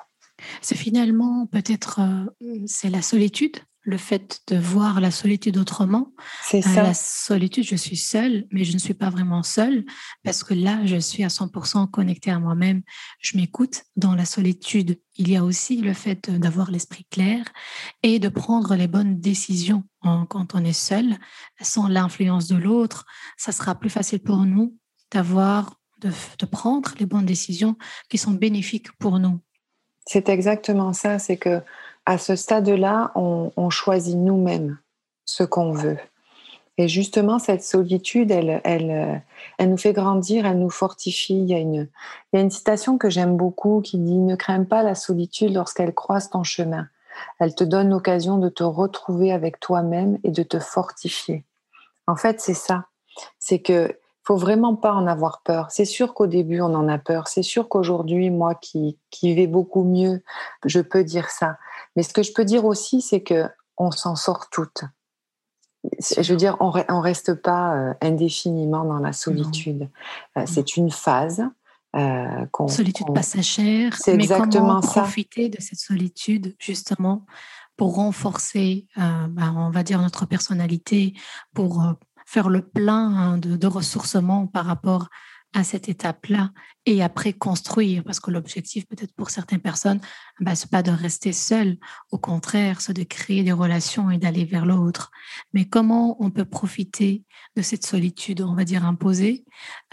C'est 0.61 0.75
finalement 0.75 1.47
peut-être 1.47 1.99
euh, 1.99 2.63
c'est 2.65 2.89
la 2.89 3.01
solitude, 3.01 3.57
le 3.89 3.97
fait 3.97 4.41
de 4.47 4.57
voir 4.57 4.99
la 5.01 5.11
solitude 5.11 5.57
autrement. 5.57 6.11
C'est 6.43 6.65
euh, 6.65 6.73
ça. 6.73 6.83
la 6.83 6.93
solitude, 6.93 7.63
je 7.63 7.75
suis 7.75 7.97
seule, 7.97 8.45
mais 8.51 8.63
je 8.63 8.73
ne 8.73 8.77
suis 8.77 8.93
pas 8.93 9.09
vraiment 9.09 9.43
seule 9.43 9.85
parce 10.23 10.43
que 10.43 10.53
là, 10.53 10.85
je 10.85 10.97
suis 10.97 11.23
à 11.23 11.27
100% 11.27 11.89
connectée 11.89 12.31
à 12.31 12.39
moi-même. 12.39 12.81
Je 13.19 13.37
m'écoute 13.37 13.83
dans 13.95 14.15
la 14.15 14.25
solitude. 14.25 14.99
Il 15.15 15.29
y 15.29 15.35
a 15.35 15.43
aussi 15.43 15.77
le 15.77 15.93
fait 15.93 16.29
d'avoir 16.29 16.71
l'esprit 16.71 17.05
clair 17.09 17.45
et 18.03 18.19
de 18.19 18.29
prendre 18.29 18.75
les 18.75 18.87
bonnes 18.87 19.19
décisions 19.19 19.83
quand 20.01 20.55
on 20.55 20.63
est 20.63 20.71
seul, 20.71 21.17
sans 21.61 21.87
l'influence 21.87 22.47
de 22.47 22.55
l'autre. 22.55 23.05
Ça 23.37 23.51
sera 23.51 23.75
plus 23.75 23.89
facile 23.89 24.19
pour 24.19 24.45
nous 24.45 24.77
d'avoir, 25.11 25.79
de, 25.99 26.45
prendre 26.45 26.91
les 26.99 27.05
bonnes 27.05 27.25
décisions 27.25 27.75
qui 28.09 28.17
sont 28.17 28.31
bénéfiques 28.31 28.91
pour 28.97 29.19
nous. 29.19 29.39
C'est 30.05 30.29
exactement 30.29 30.93
ça, 30.93 31.19
c'est 31.19 31.37
que 31.37 31.61
à 32.05 32.17
ce 32.17 32.35
stade-là, 32.35 33.11
on, 33.15 33.69
choisit 33.69 34.17
nous-mêmes 34.17 34.79
ce 35.25 35.43
qu'on 35.43 35.71
veut. 35.71 35.97
Et 36.79 36.87
justement, 36.87 37.37
cette 37.37 37.61
solitude, 37.61 38.31
elle, 38.31 38.61
elle, 38.63 39.21
elle 39.59 39.69
nous 39.69 39.77
fait 39.77 39.93
grandir, 39.93 40.47
elle 40.47 40.57
nous 40.57 40.71
fortifie. 40.71 41.37
Il 41.37 41.49
y 41.49 41.53
a 41.53 41.59
une, 41.59 41.87
il 42.33 42.37
y 42.37 42.39
a 42.39 42.41
une 42.41 42.49
citation 42.49 42.97
que 42.97 43.09
j'aime 43.09 43.37
beaucoup 43.37 43.81
qui 43.81 43.99
dit 43.99 44.17
Ne 44.17 44.35
crains 44.35 44.63
pas 44.63 44.81
la 44.81 44.95
solitude 44.95 45.53
lorsqu'elle 45.53 45.93
croise 45.93 46.29
ton 46.29 46.43
chemin. 46.43 46.87
Elle 47.39 47.53
te 47.53 47.63
donne 47.63 47.89
l'occasion 47.89 48.37
de 48.37 48.49
te 48.49 48.63
retrouver 48.63 49.31
avec 49.31 49.59
toi-même 49.59 50.17
et 50.23 50.31
de 50.31 50.41
te 50.41 50.59
fortifier. 50.59 51.45
En 52.07 52.15
fait, 52.15 52.41
c'est 52.41 52.53
ça. 52.53 52.85
C'est 53.37 53.59
que 53.59 53.95
faut 54.23 54.37
vraiment 54.37 54.75
pas 54.75 54.93
en 54.93 55.07
avoir 55.07 55.41
peur. 55.43 55.71
C'est 55.71 55.85
sûr 55.85 56.13
qu'au 56.13 56.27
début, 56.27 56.61
on 56.61 56.73
en 56.75 56.87
a 56.87 56.97
peur. 56.97 57.27
C'est 57.27 57.43
sûr 57.43 57.67
qu'aujourd'hui, 57.67 58.29
moi 58.29 58.55
qui, 58.55 58.97
qui 59.09 59.33
vais 59.33 59.47
beaucoup 59.47 59.83
mieux, 59.83 60.21
je 60.65 60.81
peux 60.81 61.03
dire 61.03 61.29
ça. 61.29 61.57
Mais 61.95 62.03
ce 62.03 62.13
que 62.13 62.23
je 62.23 62.31
peux 62.33 62.45
dire 62.45 62.65
aussi, 62.65 63.01
c'est 63.01 63.21
que 63.21 63.47
on 63.77 63.91
s'en 63.91 64.15
sort 64.15 64.49
toutes. 64.49 64.83
Je 66.01 66.31
veux 66.31 66.37
dire, 66.37 66.57
on, 66.59 66.71
on 66.89 66.99
reste 66.99 67.33
pas 67.33 67.75
euh, 67.75 67.93
indéfiniment 68.01 68.83
dans 68.83 68.99
la 68.99 69.13
solitude. 69.13 69.89
Euh, 70.37 70.43
c'est 70.45 70.75
une 70.75 70.91
phase. 70.91 71.43
Euh, 71.95 72.45
solitude 72.67 73.07
passagère. 73.15 73.95
C'est 73.95 74.13
exactement 74.13 74.79
comment 74.79 74.81
profiter 74.81 75.49
de 75.49 75.59
cette 75.59 75.79
solitude 75.79 76.55
justement 76.59 77.25
pour 77.77 77.95
renforcer, 77.95 78.87
bah, 78.97 79.53
on 79.55 79.71
va 79.71 79.83
dire 79.83 80.01
notre 80.01 80.25
personnalité, 80.25 81.13
pour 81.55 81.81
faire 82.29 82.49
le 82.49 82.61
plein 82.61 83.15
hein, 83.15 83.37
de, 83.39 83.65
ressourcement 83.65 84.45
par 84.45 84.65
rapport 84.65 85.09
à 85.55 85.63
cette 85.63 85.89
étape-là 85.89 86.51
et 86.85 87.01
après 87.01 87.33
construire, 87.33 88.03
parce 88.03 88.19
que 88.19 88.29
l'objectif 88.29 88.87
peut-être 88.87 89.15
pour 89.15 89.31
certaines 89.31 89.61
personnes, 89.61 89.99
bah, 90.39 90.53
ce 90.53 90.65
n'est 90.65 90.69
pas 90.69 90.83
de 90.83 90.91
rester 90.91 91.33
seul, 91.33 91.77
au 92.11 92.19
contraire, 92.19 92.81
c'est 92.81 92.93
de 92.93 93.01
créer 93.01 93.41
des 93.41 93.51
relations 93.51 94.11
et 94.11 94.19
d'aller 94.19 94.45
vers 94.45 94.67
l'autre. 94.67 95.09
Mais 95.53 95.65
comment 95.65 96.23
on 96.23 96.29
peut 96.29 96.45
profiter 96.45 97.23
de 97.55 97.63
cette 97.63 97.83
solitude, 97.83 98.41
on 98.41 98.53
va 98.53 98.63
dire 98.63 98.85
imposée, 98.85 99.43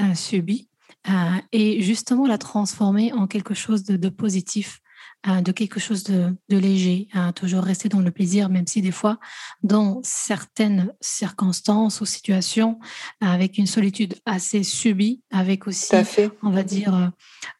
euh, 0.02 0.14
subie, 0.14 0.69
euh, 1.09 1.40
et 1.52 1.81
justement 1.81 2.26
la 2.26 2.37
transformer 2.37 3.14
en 3.14 3.26
quelque 3.26 3.55
chose 3.55 3.85
de 3.85 4.09
positif? 4.11 4.83
De 5.26 5.52
quelque 5.52 5.80
chose 5.80 6.04
de, 6.04 6.37
léger, 6.49 7.09
à 7.12 7.33
toujours 7.33 7.64
rester 7.64 7.88
dans 7.88 8.00
le 8.00 8.11
plaisir, 8.11 8.49
même 8.49 8.66
si 8.66 8.80
des 8.80 8.92
fois, 8.92 9.18
dans 9.62 10.00
certaines 10.04 10.92
circonstances 11.00 12.00
ou 12.00 12.06
situations, 12.06 12.78
avec 13.21 13.59
une 13.59 13.66
solitude 13.66 14.14
assez 14.25 14.62
subie, 14.62 15.23
avec 15.33 15.66
aussi, 15.66 15.95
on 16.42 16.50
va 16.50 16.62
dire, 16.62 16.95
euh, 16.95 17.09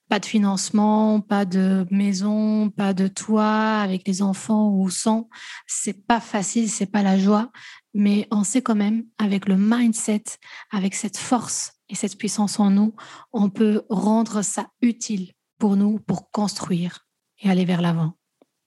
pas 0.09 0.21
de 0.21 0.27
financement, 0.27 1.21
pas 1.21 1.45
de 1.45 1.87
maison, 1.91 2.71
pas 2.71 2.95
de 2.95 3.09
toit, 3.09 3.81
avec 3.81 4.07
les 4.07 4.23
enfants 4.23 4.71
ou 4.71 4.89
sans, 4.89 5.29
c'est 5.67 6.07
pas 6.07 6.21
facile, 6.21 6.71
c'est 6.71 6.87
pas 6.87 7.03
la 7.03 7.19
joie, 7.19 7.51
mais 7.95 8.29
on 8.31 8.45
sait 8.45 8.63
quand 8.63 8.77
même, 8.77 9.05
avec 9.19 9.49
le 9.49 9.57
mindset, 9.57 10.23
avec 10.71 10.95
cette 10.95 11.17
force 11.17 11.73
et 11.89 11.97
cette 11.97 12.17
puissance 12.17 12.61
en 12.61 12.71
nous, 12.71 12.95
on 13.33 13.51
peut 13.51 13.83
rendre 13.91 14.43
ça 14.43 14.69
utile 14.83 15.33
pour 15.59 15.77
nous, 15.77 15.99
pour 15.99 16.31
construire 16.31 17.06
et 17.43 17.51
aller 17.51 17.65
vers 17.65 17.83
l'avant. 17.83 18.13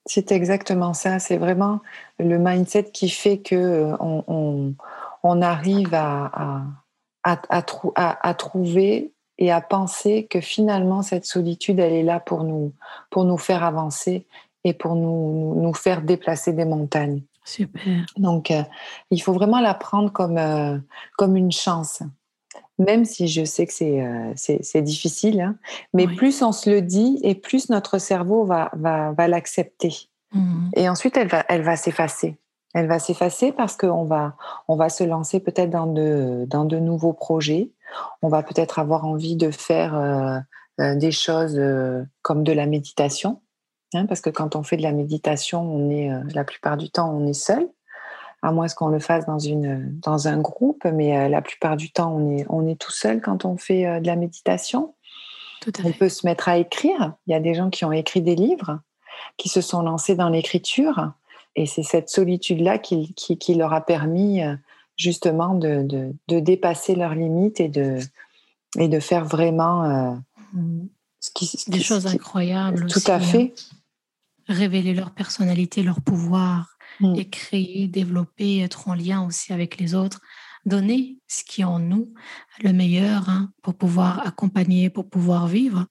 C'est 0.05 0.31
exactement 0.31 0.93
ça. 0.93 1.19
C'est 1.19 1.37
vraiment 1.37 1.81
le 2.17 2.37
mindset 2.37 2.85
qui 2.91 3.09
fait 3.09 3.39
que 3.39 3.55
euh, 3.55 3.97
on, 3.99 4.73
on, 5.23 5.41
arrive 5.41 5.93
à, 5.93 6.63
à, 7.23 7.41
à, 7.49 8.33
trouver 8.33 9.13
et 9.37 9.51
à 9.51 9.61
penser 9.61 10.27
que 10.29 10.41
finalement 10.41 11.01
cette 11.01 11.25
solitude, 11.25 11.79
elle 11.79 11.93
est 11.93 12.03
là 12.03 12.19
pour 12.19 12.43
nous, 12.43 12.73
pour 13.09 13.25
nous 13.25 13.37
faire 13.37 13.63
avancer 13.63 14.25
et 14.63 14.73
pour 14.73 14.95
nous, 14.95 15.55
nous 15.61 15.73
faire 15.73 16.01
déplacer 16.01 16.53
des 16.53 16.65
montagnes. 16.65 17.21
Super. 17.45 18.05
Donc, 18.17 18.51
euh, 18.51 18.63
il 19.11 19.21
faut 19.21 19.33
vraiment 19.33 19.59
la 19.59 19.73
prendre 19.73 20.11
comme, 20.11 20.37
euh, 20.37 20.77
comme 21.17 21.35
une 21.35 21.51
chance 21.51 22.03
même 22.79 23.05
si 23.05 23.27
je 23.27 23.43
sais 23.43 23.67
que 23.67 23.73
c'est 23.73 24.01
euh, 24.01 24.81
difficile. 24.81 25.41
Hein. 25.41 25.55
Mais 25.93 26.07
plus 26.07 26.41
on 26.41 26.51
se 26.51 26.69
le 26.69 26.81
dit 26.81 27.19
et 27.21 27.35
plus 27.35 27.69
notre 27.69 27.99
cerveau 27.99 28.45
va, 28.45 28.71
va, 28.73 29.11
va 29.11 29.27
l'accepter. 29.27 30.09
Mmh. 30.33 30.69
Et 30.75 30.89
ensuite, 30.89 31.17
elle 31.17 31.27
va, 31.27 31.45
elle 31.49 31.61
va 31.61 31.75
s'effacer. 31.75 32.37
Elle 32.73 32.87
va 32.87 32.99
s'effacer 32.99 33.51
parce 33.51 33.75
qu'on 33.75 34.05
va, 34.05 34.35
on 34.67 34.75
va 34.75 34.89
se 34.89 35.03
lancer 35.03 35.39
peut-être 35.39 35.71
dans 35.71 35.87
de, 35.87 36.45
dans 36.47 36.65
de 36.65 36.77
nouveaux 36.77 37.13
projets. 37.13 37.71
On 38.21 38.29
va 38.29 38.43
peut-être 38.43 38.79
avoir 38.79 39.05
envie 39.05 39.35
de 39.35 39.51
faire 39.51 39.95
euh, 39.95 40.37
euh, 40.79 40.95
des 40.95 41.11
choses 41.11 41.59
comme 42.21 42.43
de 42.43 42.53
la 42.53 42.65
méditation. 42.65 43.41
Hein, 43.95 44.05
parce 44.05 44.21
que 44.21 44.29
quand 44.29 44.55
on 44.55 44.61
fait 44.61 44.77
de 44.77 44.83
la 44.83 44.91
méditation, 44.91 45.61
on 45.61 45.89
est 45.89 46.11
la 46.35 46.43
plupart 46.43 46.77
du 46.77 46.91
temps 46.91 47.11
on 47.11 47.25
est 47.25 47.33
seul, 47.33 47.67
à 48.41 48.51
moins 48.51 48.67
qu'on 48.67 48.87
le 48.87 48.99
fasse 48.99 49.25
dans 49.25 49.39
une 49.39 49.99
dans 49.99 50.27
un 50.27 50.39
groupe, 50.39 50.85
mais 50.85 51.17
euh, 51.17 51.27
la 51.27 51.41
plupart 51.41 51.75
du 51.77 51.91
temps 51.91 52.15
on 52.15 52.37
est 52.37 52.45
on 52.49 52.67
est 52.67 52.79
tout 52.79 52.91
seul 52.91 53.21
quand 53.21 53.45
on 53.45 53.57
fait 53.57 53.85
euh, 53.85 53.99
de 53.99 54.07
la 54.07 54.15
méditation. 54.15 54.95
on 55.83 55.91
peut 55.91 56.09
se 56.09 56.25
mettre 56.25 56.47
à 56.47 56.57
écrire. 56.57 57.13
Il 57.27 57.31
y 57.31 57.35
a 57.35 57.39
des 57.39 57.53
gens 57.53 57.69
qui 57.69 57.85
ont 57.85 57.91
écrit 57.91 58.21
des 58.21 58.35
livres, 58.35 58.79
qui 59.37 59.49
se 59.49 59.61
sont 59.61 59.81
lancés 59.81 60.15
dans 60.15 60.29
l'écriture, 60.29 61.11
et 61.55 61.65
c'est 61.65 61.83
cette 61.83 62.09
solitude 62.09 62.61
là 62.61 62.77
qui, 62.77 63.13
qui, 63.13 63.55
leur 63.55 63.73
a 63.73 63.81
permis 63.81 64.41
justement 64.95 65.55
de, 65.55 65.83
de, 65.83 66.13
de, 66.27 66.39
dépasser 66.39 66.95
leurs 66.95 67.15
limites 67.15 67.59
et 67.59 67.67
de 67.67 67.99
et 68.77 68.87
de 68.87 68.99
faire 68.99 69.25
vraiment 69.25 70.21
mmh. 70.53 70.87
ce 71.19 71.31
qui, 71.31 71.51
des 71.67 71.81
choses 71.81 72.07
incroyables. 72.07 72.87
Tout 72.87 73.01
à 73.07 73.15
hein. 73.15 73.19
fait 73.19 73.53
révéler 74.49 74.93
leur 74.93 75.11
personnalité, 75.11 75.83
leur 75.83 76.01
pouvoir, 76.01 76.77
mm. 76.99 77.15
et 77.15 77.29
créer, 77.29 77.87
développer, 77.87 78.59
être 78.59 78.87
en 78.87 78.93
lien 78.93 79.25
aussi 79.25 79.53
avec 79.53 79.77
les 79.77 79.95
autres, 79.95 80.21
donner 80.65 81.17
ce 81.27 81.43
qui 81.43 81.61
est 81.61 81.65
en 81.65 81.79
nous, 81.79 82.13
le 82.61 82.73
meilleur, 82.73 83.29
hein, 83.29 83.51
pour 83.61 83.75
pouvoir 83.75 84.25
accompagner, 84.25 84.89
pour 84.89 85.09
pouvoir 85.09 85.47
vivre 85.47 85.85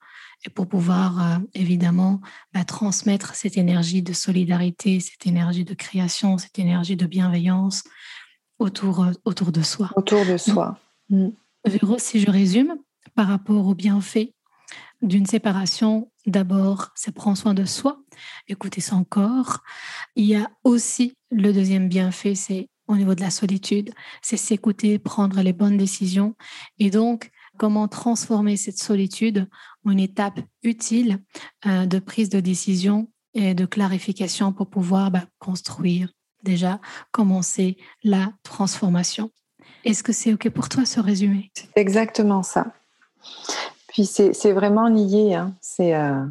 et 0.46 0.50
pour 0.50 0.68
pouvoir 0.68 1.20
euh, 1.20 1.38
évidemment 1.54 2.20
bah, 2.52 2.64
transmettre 2.64 3.34
cette 3.34 3.56
énergie 3.56 4.02
de 4.02 4.12
solidarité, 4.12 5.00
cette 5.00 5.26
énergie 5.26 5.64
de 5.64 5.74
création, 5.74 6.38
cette 6.38 6.58
énergie 6.58 6.96
de 6.96 7.06
bienveillance 7.06 7.82
autour, 8.58 9.04
euh, 9.04 9.12
autour 9.24 9.52
de 9.52 9.62
soi. 9.62 9.90
Autour 9.96 10.24
de 10.24 10.36
soi. 10.36 10.78
Mm. 11.08 11.28
Véro, 11.66 11.98
si 11.98 12.20
je 12.20 12.30
résume, 12.30 12.76
par 13.14 13.28
rapport 13.28 13.66
aux 13.66 13.74
bienfaits 13.74 14.30
d'une 15.02 15.26
séparation, 15.26 16.10
d'abord, 16.26 16.90
c'est 16.94 17.12
prendre 17.12 17.38
soin 17.38 17.54
de 17.54 17.64
soi, 17.64 18.00
écouter 18.48 18.80
son 18.80 19.04
corps. 19.04 19.60
Il 20.16 20.24
y 20.24 20.34
a 20.34 20.48
aussi 20.64 21.14
le 21.30 21.52
deuxième 21.52 21.88
bienfait, 21.88 22.34
c'est 22.34 22.68
au 22.88 22.96
niveau 22.96 23.14
de 23.14 23.20
la 23.20 23.30
solitude, 23.30 23.92
c'est 24.22 24.36
s'écouter, 24.36 24.98
prendre 24.98 25.40
les 25.42 25.52
bonnes 25.52 25.76
décisions. 25.76 26.34
Et 26.78 26.90
donc, 26.90 27.30
comment 27.58 27.86
transformer 27.86 28.56
cette 28.56 28.78
solitude 28.78 29.46
en 29.84 29.90
une 29.90 30.00
étape 30.00 30.40
utile 30.62 31.18
euh, 31.66 31.86
de 31.86 31.98
prise 31.98 32.30
de 32.30 32.40
décision 32.40 33.08
et 33.34 33.54
de 33.54 33.66
clarification 33.66 34.52
pour 34.52 34.68
pouvoir 34.68 35.10
bah, 35.10 35.24
construire, 35.38 36.12
déjà 36.42 36.80
commencer 37.12 37.76
la 38.02 38.32
transformation. 38.42 39.30
Est-ce 39.84 40.02
que 40.02 40.12
c'est 40.12 40.32
OK 40.32 40.48
pour 40.50 40.68
toi 40.68 40.84
ce 40.84 41.00
résumé? 41.00 41.50
C'est 41.54 41.70
exactement 41.76 42.42
ça. 42.42 42.72
Puis 43.98 44.06
c'est 44.06 44.52
vraiment 44.52 44.86
lié. 44.86 45.34
Hein. 45.34 45.56
C'est 45.60 45.92
euh, 45.96 46.24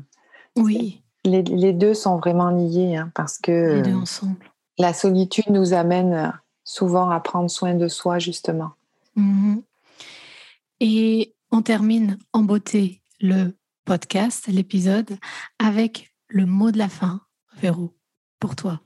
oui. 0.56 1.04
Les, 1.26 1.42
les, 1.42 1.74
deux 1.74 1.94
sont 1.94 2.16
vraiment 2.16 2.50
liés 2.50 2.96
hein, 2.96 3.12
parce 3.14 3.38
que 3.38 3.76
les 3.76 3.82
deux 3.82 3.94
ensemble. 3.94 4.50
la 4.78 4.94
solitude 4.94 5.50
nous 5.50 5.74
amène 5.74 6.32
souvent 6.64 7.10
à 7.10 7.20
prendre 7.20 7.50
soin 7.50 7.74
de 7.74 7.90
soi 7.90 8.20
justement. 8.20 8.70
Mhm. 9.18 9.62
Et 10.80 11.36
on 11.52 11.62
termine 11.62 12.18
en 12.32 12.44
beauté 12.44 13.02
le 13.20 13.52
podcast, 13.84 14.48
l'épisode, 14.48 15.18
avec 15.60 16.14
le 16.30 16.46
mot 16.46 16.72
de 16.72 16.78
la 16.78 16.88
fin, 16.88 17.20
Véro, 17.58 17.94
pour 18.40 18.56
toi. 18.56 18.80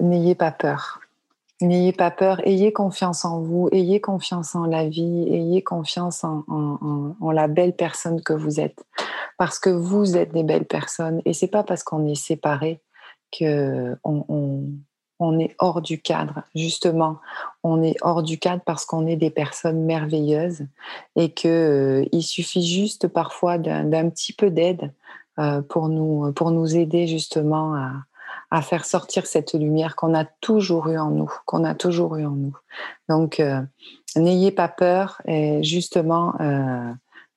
N'ayez 0.00 0.34
pas 0.34 0.50
peur. 0.50 0.98
N'ayez 1.64 1.92
pas 1.92 2.10
peur, 2.10 2.46
ayez 2.46 2.74
confiance 2.74 3.24
en 3.24 3.40
vous, 3.40 3.70
ayez 3.72 3.98
confiance 3.98 4.54
en 4.54 4.66
la 4.66 4.86
vie, 4.86 5.26
ayez 5.30 5.62
confiance 5.62 6.22
en, 6.22 7.14
la 7.32 7.48
belle 7.48 7.74
personne 7.74 8.20
que 8.22 8.34
vous 8.34 8.60
êtes. 8.60 8.84
Parce 9.38 9.58
que 9.58 9.70
vous 9.70 10.16
êtes 10.16 10.32
des 10.32 10.42
belles 10.42 10.66
personnes. 10.66 11.22
Et 11.24 11.32
c'est 11.32 11.48
pas 11.48 11.62
parce 11.62 11.82
qu'on 11.82 12.06
est 12.06 12.14
séparés 12.14 12.82
que 13.32 13.96
on, 14.04 15.38
est 15.38 15.56
hors 15.58 15.80
du 15.80 16.02
cadre. 16.02 16.42
Justement, 16.54 17.16
on 17.62 17.82
est 17.82 17.96
hors 18.02 18.22
du 18.22 18.38
cadre 18.38 18.62
parce 18.66 18.84
qu'on 18.84 19.06
est 19.06 19.16
des 19.16 19.30
personnes 19.30 19.84
merveilleuses 19.84 20.66
et 21.16 21.32
qu'il 21.32 21.50
euh, 21.50 22.20
suffit 22.20 22.66
juste 22.66 23.08
parfois 23.08 23.56
d'un 23.56 24.10
petit 24.10 24.34
peu 24.34 24.50
d'aide 24.50 24.92
euh, 25.38 25.62
pour, 25.62 25.88
nous, 25.88 26.30
pour 26.34 26.50
nous 26.50 26.76
aider 26.76 27.06
justement 27.06 27.74
à, 27.74 27.92
à 28.54 28.62
faire 28.62 28.84
sortir 28.84 29.26
cette 29.26 29.52
lumière 29.52 29.96
qu'on 29.96 30.14
a 30.14 30.24
toujours 30.24 30.86
eu 30.86 30.96
en 30.96 31.10
nous, 31.10 31.32
qu'on 31.44 31.64
a 31.64 31.74
toujours 31.74 32.14
eu 32.14 32.24
en 32.24 32.36
nous. 32.36 32.56
Donc, 33.08 33.40
euh, 33.40 33.60
n'ayez 34.14 34.52
pas 34.52 34.68
peur. 34.68 35.20
Et 35.26 35.60
justement, 35.64 36.36
euh, 36.40 36.92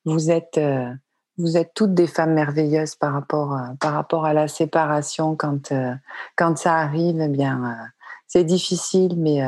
vous 0.05 0.29
êtes, 0.29 0.59
euh, 0.59 0.93
vous 1.39 1.57
êtes 1.57 1.71
toutes 1.73 1.95
des 1.95 2.05
femmes 2.05 2.35
merveilleuses 2.35 2.93
par 2.93 3.13
rapport, 3.13 3.59
par 3.79 3.93
rapport 3.93 4.25
à 4.25 4.33
la 4.33 4.47
séparation. 4.47 5.35
Quand, 5.35 5.73
quand 6.35 6.55
ça 6.55 6.75
arrive, 6.75 7.19
eh 7.19 7.29
bien, 7.29 7.75
c'est 8.27 8.43
difficile, 8.43 9.15
mais 9.17 9.41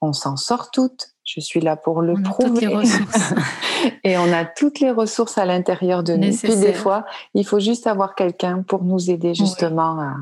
on 0.00 0.12
s'en 0.12 0.36
sort 0.36 0.70
toutes. 0.70 1.11
Je 1.24 1.40
suis 1.40 1.60
là 1.60 1.76
pour 1.76 2.02
le 2.02 2.20
prouver. 2.20 2.68
et 4.04 4.18
on 4.18 4.32
a 4.32 4.44
toutes 4.44 4.80
les 4.80 4.90
ressources 4.90 5.38
à 5.38 5.44
l'intérieur 5.44 6.02
de 6.02 6.14
nous. 6.14 6.36
Puis 6.36 6.56
des 6.56 6.72
fois, 6.72 7.04
il 7.34 7.46
faut 7.46 7.60
juste 7.60 7.86
avoir 7.86 8.14
quelqu'un 8.14 8.62
pour 8.62 8.82
nous 8.82 9.10
aider 9.10 9.34
justement 9.34 10.16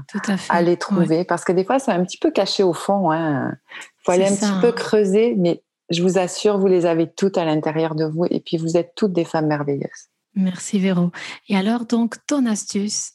à, 0.48 0.62
les 0.62 0.76
trouver. 0.76 1.24
Parce 1.24 1.44
que 1.44 1.52
des 1.52 1.64
fois, 1.64 1.78
c'est 1.78 1.92
un 1.92 2.04
petit 2.04 2.18
peu 2.18 2.30
caché 2.30 2.62
au 2.62 2.74
fond. 2.74 3.12
Il 3.12 3.16
hein. 3.16 3.56
faut 4.04 4.12
aller 4.12 4.26
un 4.26 4.36
petit 4.36 4.60
peu 4.60 4.72
creuser, 4.72 5.34
mais 5.38 5.62
je 5.88 6.02
vous 6.02 6.18
assure, 6.18 6.58
vous 6.58 6.66
les 6.66 6.84
avez 6.84 7.10
toutes 7.10 7.38
à 7.38 7.44
l'intérieur 7.44 7.94
de 7.94 8.04
vous. 8.04 8.26
Et 8.30 8.40
puis, 8.40 8.58
vous 8.58 8.76
êtes 8.76 8.92
toutes 8.94 9.12
des 9.12 9.24
femmes 9.24 9.46
merveilleuses. 9.46 10.08
Merci 10.34 10.78
Véro. 10.78 11.10
Et 11.48 11.56
alors, 11.56 11.86
donc, 11.86 12.16
ton 12.26 12.44
astuce 12.46 13.14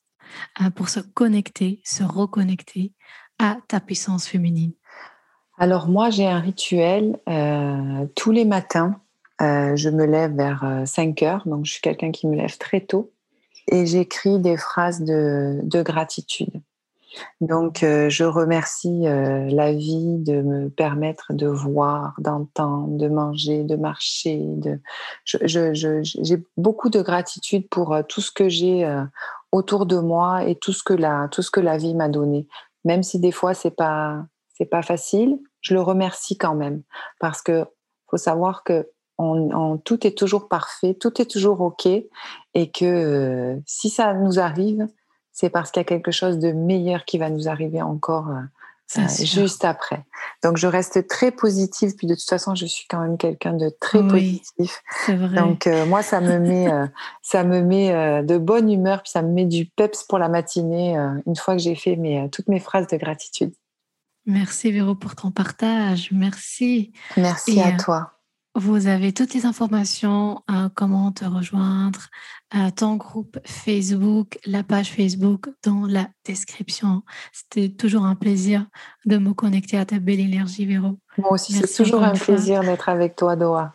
euh, 0.61 0.69
pour 0.71 0.89
se 0.89 0.99
connecter, 0.99 1.81
se 1.85 2.03
reconnecter 2.03 2.93
à 3.37 3.57
ta 3.67 3.79
puissance 3.79 4.27
féminine 4.27 4.73
alors 5.57 5.87
moi, 5.87 6.09
j'ai 6.09 6.27
un 6.27 6.39
rituel 6.39 7.17
euh, 7.29 8.05
tous 8.15 8.31
les 8.31 8.45
matins. 8.45 8.99
Euh, 9.41 9.75
je 9.75 9.89
me 9.89 10.05
lève 10.05 10.35
vers 10.35 10.83
5 10.85 11.21
euh, 11.21 11.25
heures, 11.25 11.43
donc 11.45 11.65
je 11.65 11.73
suis 11.73 11.81
quelqu'un 11.81 12.11
qui 12.11 12.27
me 12.27 12.35
lève 12.35 12.57
très 12.57 12.81
tôt. 12.81 13.11
Et 13.71 13.85
j'écris 13.85 14.39
des 14.39 14.57
phrases 14.57 15.01
de, 15.01 15.81
gratitude. 15.81 16.61
Donc 17.39 17.79
je 17.79 18.23
remercie 18.25 19.03
la 19.03 19.71
vie 19.71 20.17
de 20.17 20.41
me 20.41 20.69
permettre 20.69 21.33
de 21.33 21.47
voir, 21.47 22.13
d'entendre, 22.19 22.97
de 22.97 23.07
manger, 23.07 23.63
de 23.63 23.75
marcher. 23.75 24.45
J'ai 25.23 26.43
beaucoup 26.57 26.89
de 26.89 27.01
gratitude 27.01 27.67
pour 27.69 27.97
tout 28.07 28.21
ce 28.21 28.31
que 28.31 28.49
j'ai 28.49 28.87
autour 29.51 29.87
de 29.87 29.97
moi 29.97 30.43
et 30.43 30.55
tout 30.55 30.73
ce 30.73 30.83
que 30.83 30.93
la, 30.93 31.27
tout 31.31 31.41
ce 31.41 31.49
que 31.49 31.61
la 31.61 31.77
vie 31.77 31.95
m'a 31.95 32.09
donné. 32.09 32.45
Même 32.83 33.01
si 33.01 33.19
des 33.19 33.31
fois 33.31 33.55
c'est 33.55 33.75
pas 33.75 34.25
c'est 34.57 34.65
pas 34.65 34.81
facile. 34.81 35.37
Je 35.61 35.73
le 35.73 35.81
remercie 35.81 36.37
quand 36.37 36.55
même 36.55 36.81
parce 37.19 37.41
que 37.41 37.65
faut 38.09 38.17
savoir 38.17 38.63
que 38.63 38.89
on, 39.17 39.77
tout 39.77 40.05
est 40.05 40.17
toujours 40.17 40.49
parfait, 40.49 40.93
tout 40.93 41.21
est 41.21 41.29
toujours 41.29 41.61
ok, 41.61 41.85
et 41.85 42.71
que 42.71 42.85
euh, 42.85 43.55
si 43.65 43.89
ça 43.89 44.13
nous 44.13 44.39
arrive, 44.39 44.87
c'est 45.31 45.49
parce 45.49 45.71
qu'il 45.71 45.79
y 45.79 45.85
a 45.85 45.85
quelque 45.85 46.11
chose 46.11 46.39
de 46.39 46.51
meilleur 46.51 47.05
qui 47.05 47.17
va 47.17 47.29
nous 47.29 47.47
arriver 47.47 47.81
encore 47.81 48.29
euh, 48.29 48.99
euh, 48.99 49.07
juste 49.07 49.63
après. 49.63 50.03
Donc 50.43 50.57
je 50.57 50.67
reste 50.67 51.07
très 51.07 51.31
positive, 51.31 51.95
puis 51.95 52.07
de 52.07 52.15
toute 52.15 52.29
façon 52.29 52.55
je 52.55 52.65
suis 52.65 52.85
quand 52.89 52.99
même 52.99 53.17
quelqu'un 53.17 53.53
de 53.53 53.69
très 53.79 54.05
positif. 54.05 54.81
Vrai. 55.07 55.39
Donc 55.39 55.69
moi 55.87 56.03
ça 56.03 56.19
me 56.19 56.37
met, 56.37 56.69
ça 57.21 57.43
me 57.43 57.61
met 57.61 58.23
de 58.23 58.37
bonne 58.37 58.69
humeur, 58.69 59.01
puis 59.01 59.11
ça 59.11 59.21
me 59.21 59.31
met 59.31 59.45
du 59.45 59.65
peps 59.65 60.03
pour 60.03 60.19
la 60.19 60.27
matinée 60.27 60.97
une 61.25 61.35
fois 61.35 61.55
que 61.55 61.61
j'ai 61.61 61.75
fait 61.75 61.95
mes, 61.95 62.29
toutes 62.31 62.49
mes 62.49 62.59
phrases 62.59 62.87
de 62.87 62.97
gratitude. 62.97 63.53
Merci 64.25 64.71
Véro 64.71 64.95
pour 64.95 65.15
ton 65.15 65.31
partage. 65.31 66.09
Merci. 66.11 66.91
Merci 67.15 67.59
à 67.59 67.67
euh, 67.67 67.77
toi. 67.77 68.11
Vous 68.55 68.88
avez 68.88 69.11
toutes 69.11 69.33
les 69.33 69.45
informations, 69.45 70.41
euh, 70.49 70.69
comment 70.73 71.11
te 71.11 71.25
rejoindre, 71.25 72.07
euh, 72.55 72.71
ton 72.71 72.95
groupe 72.95 73.38
Facebook, 73.45 74.39
la 74.45 74.63
page 74.63 74.91
Facebook 74.91 75.49
dans 75.63 75.85
la 75.85 76.07
description. 76.23 77.03
C'était 77.33 77.69
toujours 77.69 78.05
un 78.05 78.15
plaisir 78.15 78.65
de 79.05 79.17
me 79.17 79.33
connecter 79.33 79.77
à 79.77 79.85
ta 79.85 79.99
belle 79.99 80.21
énergie, 80.21 80.65
Véro. 80.65 80.97
Moi 81.17 81.33
aussi, 81.33 81.53
c'est 81.53 81.83
toujours 81.83 82.01
un 82.01 82.13
plaisir 82.13 82.61
d'être 82.61 82.88
avec 82.88 83.17
toi, 83.17 83.35
Doha. 83.35 83.73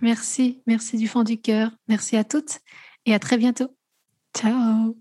Merci, 0.00 0.62
merci 0.66 0.96
du 0.96 1.06
fond 1.06 1.22
du 1.22 1.38
cœur. 1.38 1.70
Merci 1.86 2.16
à 2.16 2.24
toutes 2.24 2.60
et 3.04 3.14
à 3.14 3.18
très 3.18 3.36
bientôt. 3.36 3.68
Ciao. 4.34 4.96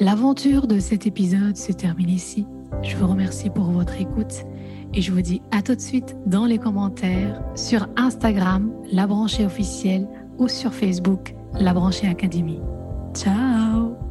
L'aventure 0.00 0.66
de 0.66 0.80
cet 0.80 1.06
épisode 1.06 1.56
se 1.56 1.70
termine 1.72 2.10
ici. 2.10 2.46
Je 2.82 2.96
vous 2.96 3.06
remercie 3.06 3.48
pour 3.48 3.66
votre 3.66 4.00
écoute 4.00 4.44
et 4.92 5.00
je 5.00 5.12
vous 5.12 5.22
dis 5.22 5.40
à 5.52 5.62
tout 5.62 5.74
de 5.74 5.80
suite 5.80 6.16
dans 6.26 6.46
les 6.46 6.58
commentaires 6.58 7.40
sur 7.54 7.86
Instagram, 7.96 8.72
La 8.90 9.06
Branchée 9.06 9.46
officielle 9.46 10.08
ou 10.38 10.48
sur 10.48 10.74
Facebook, 10.74 11.34
La 11.60 11.72
Branchée 11.72 12.08
Académie. 12.08 12.60
Ciao 13.14 14.03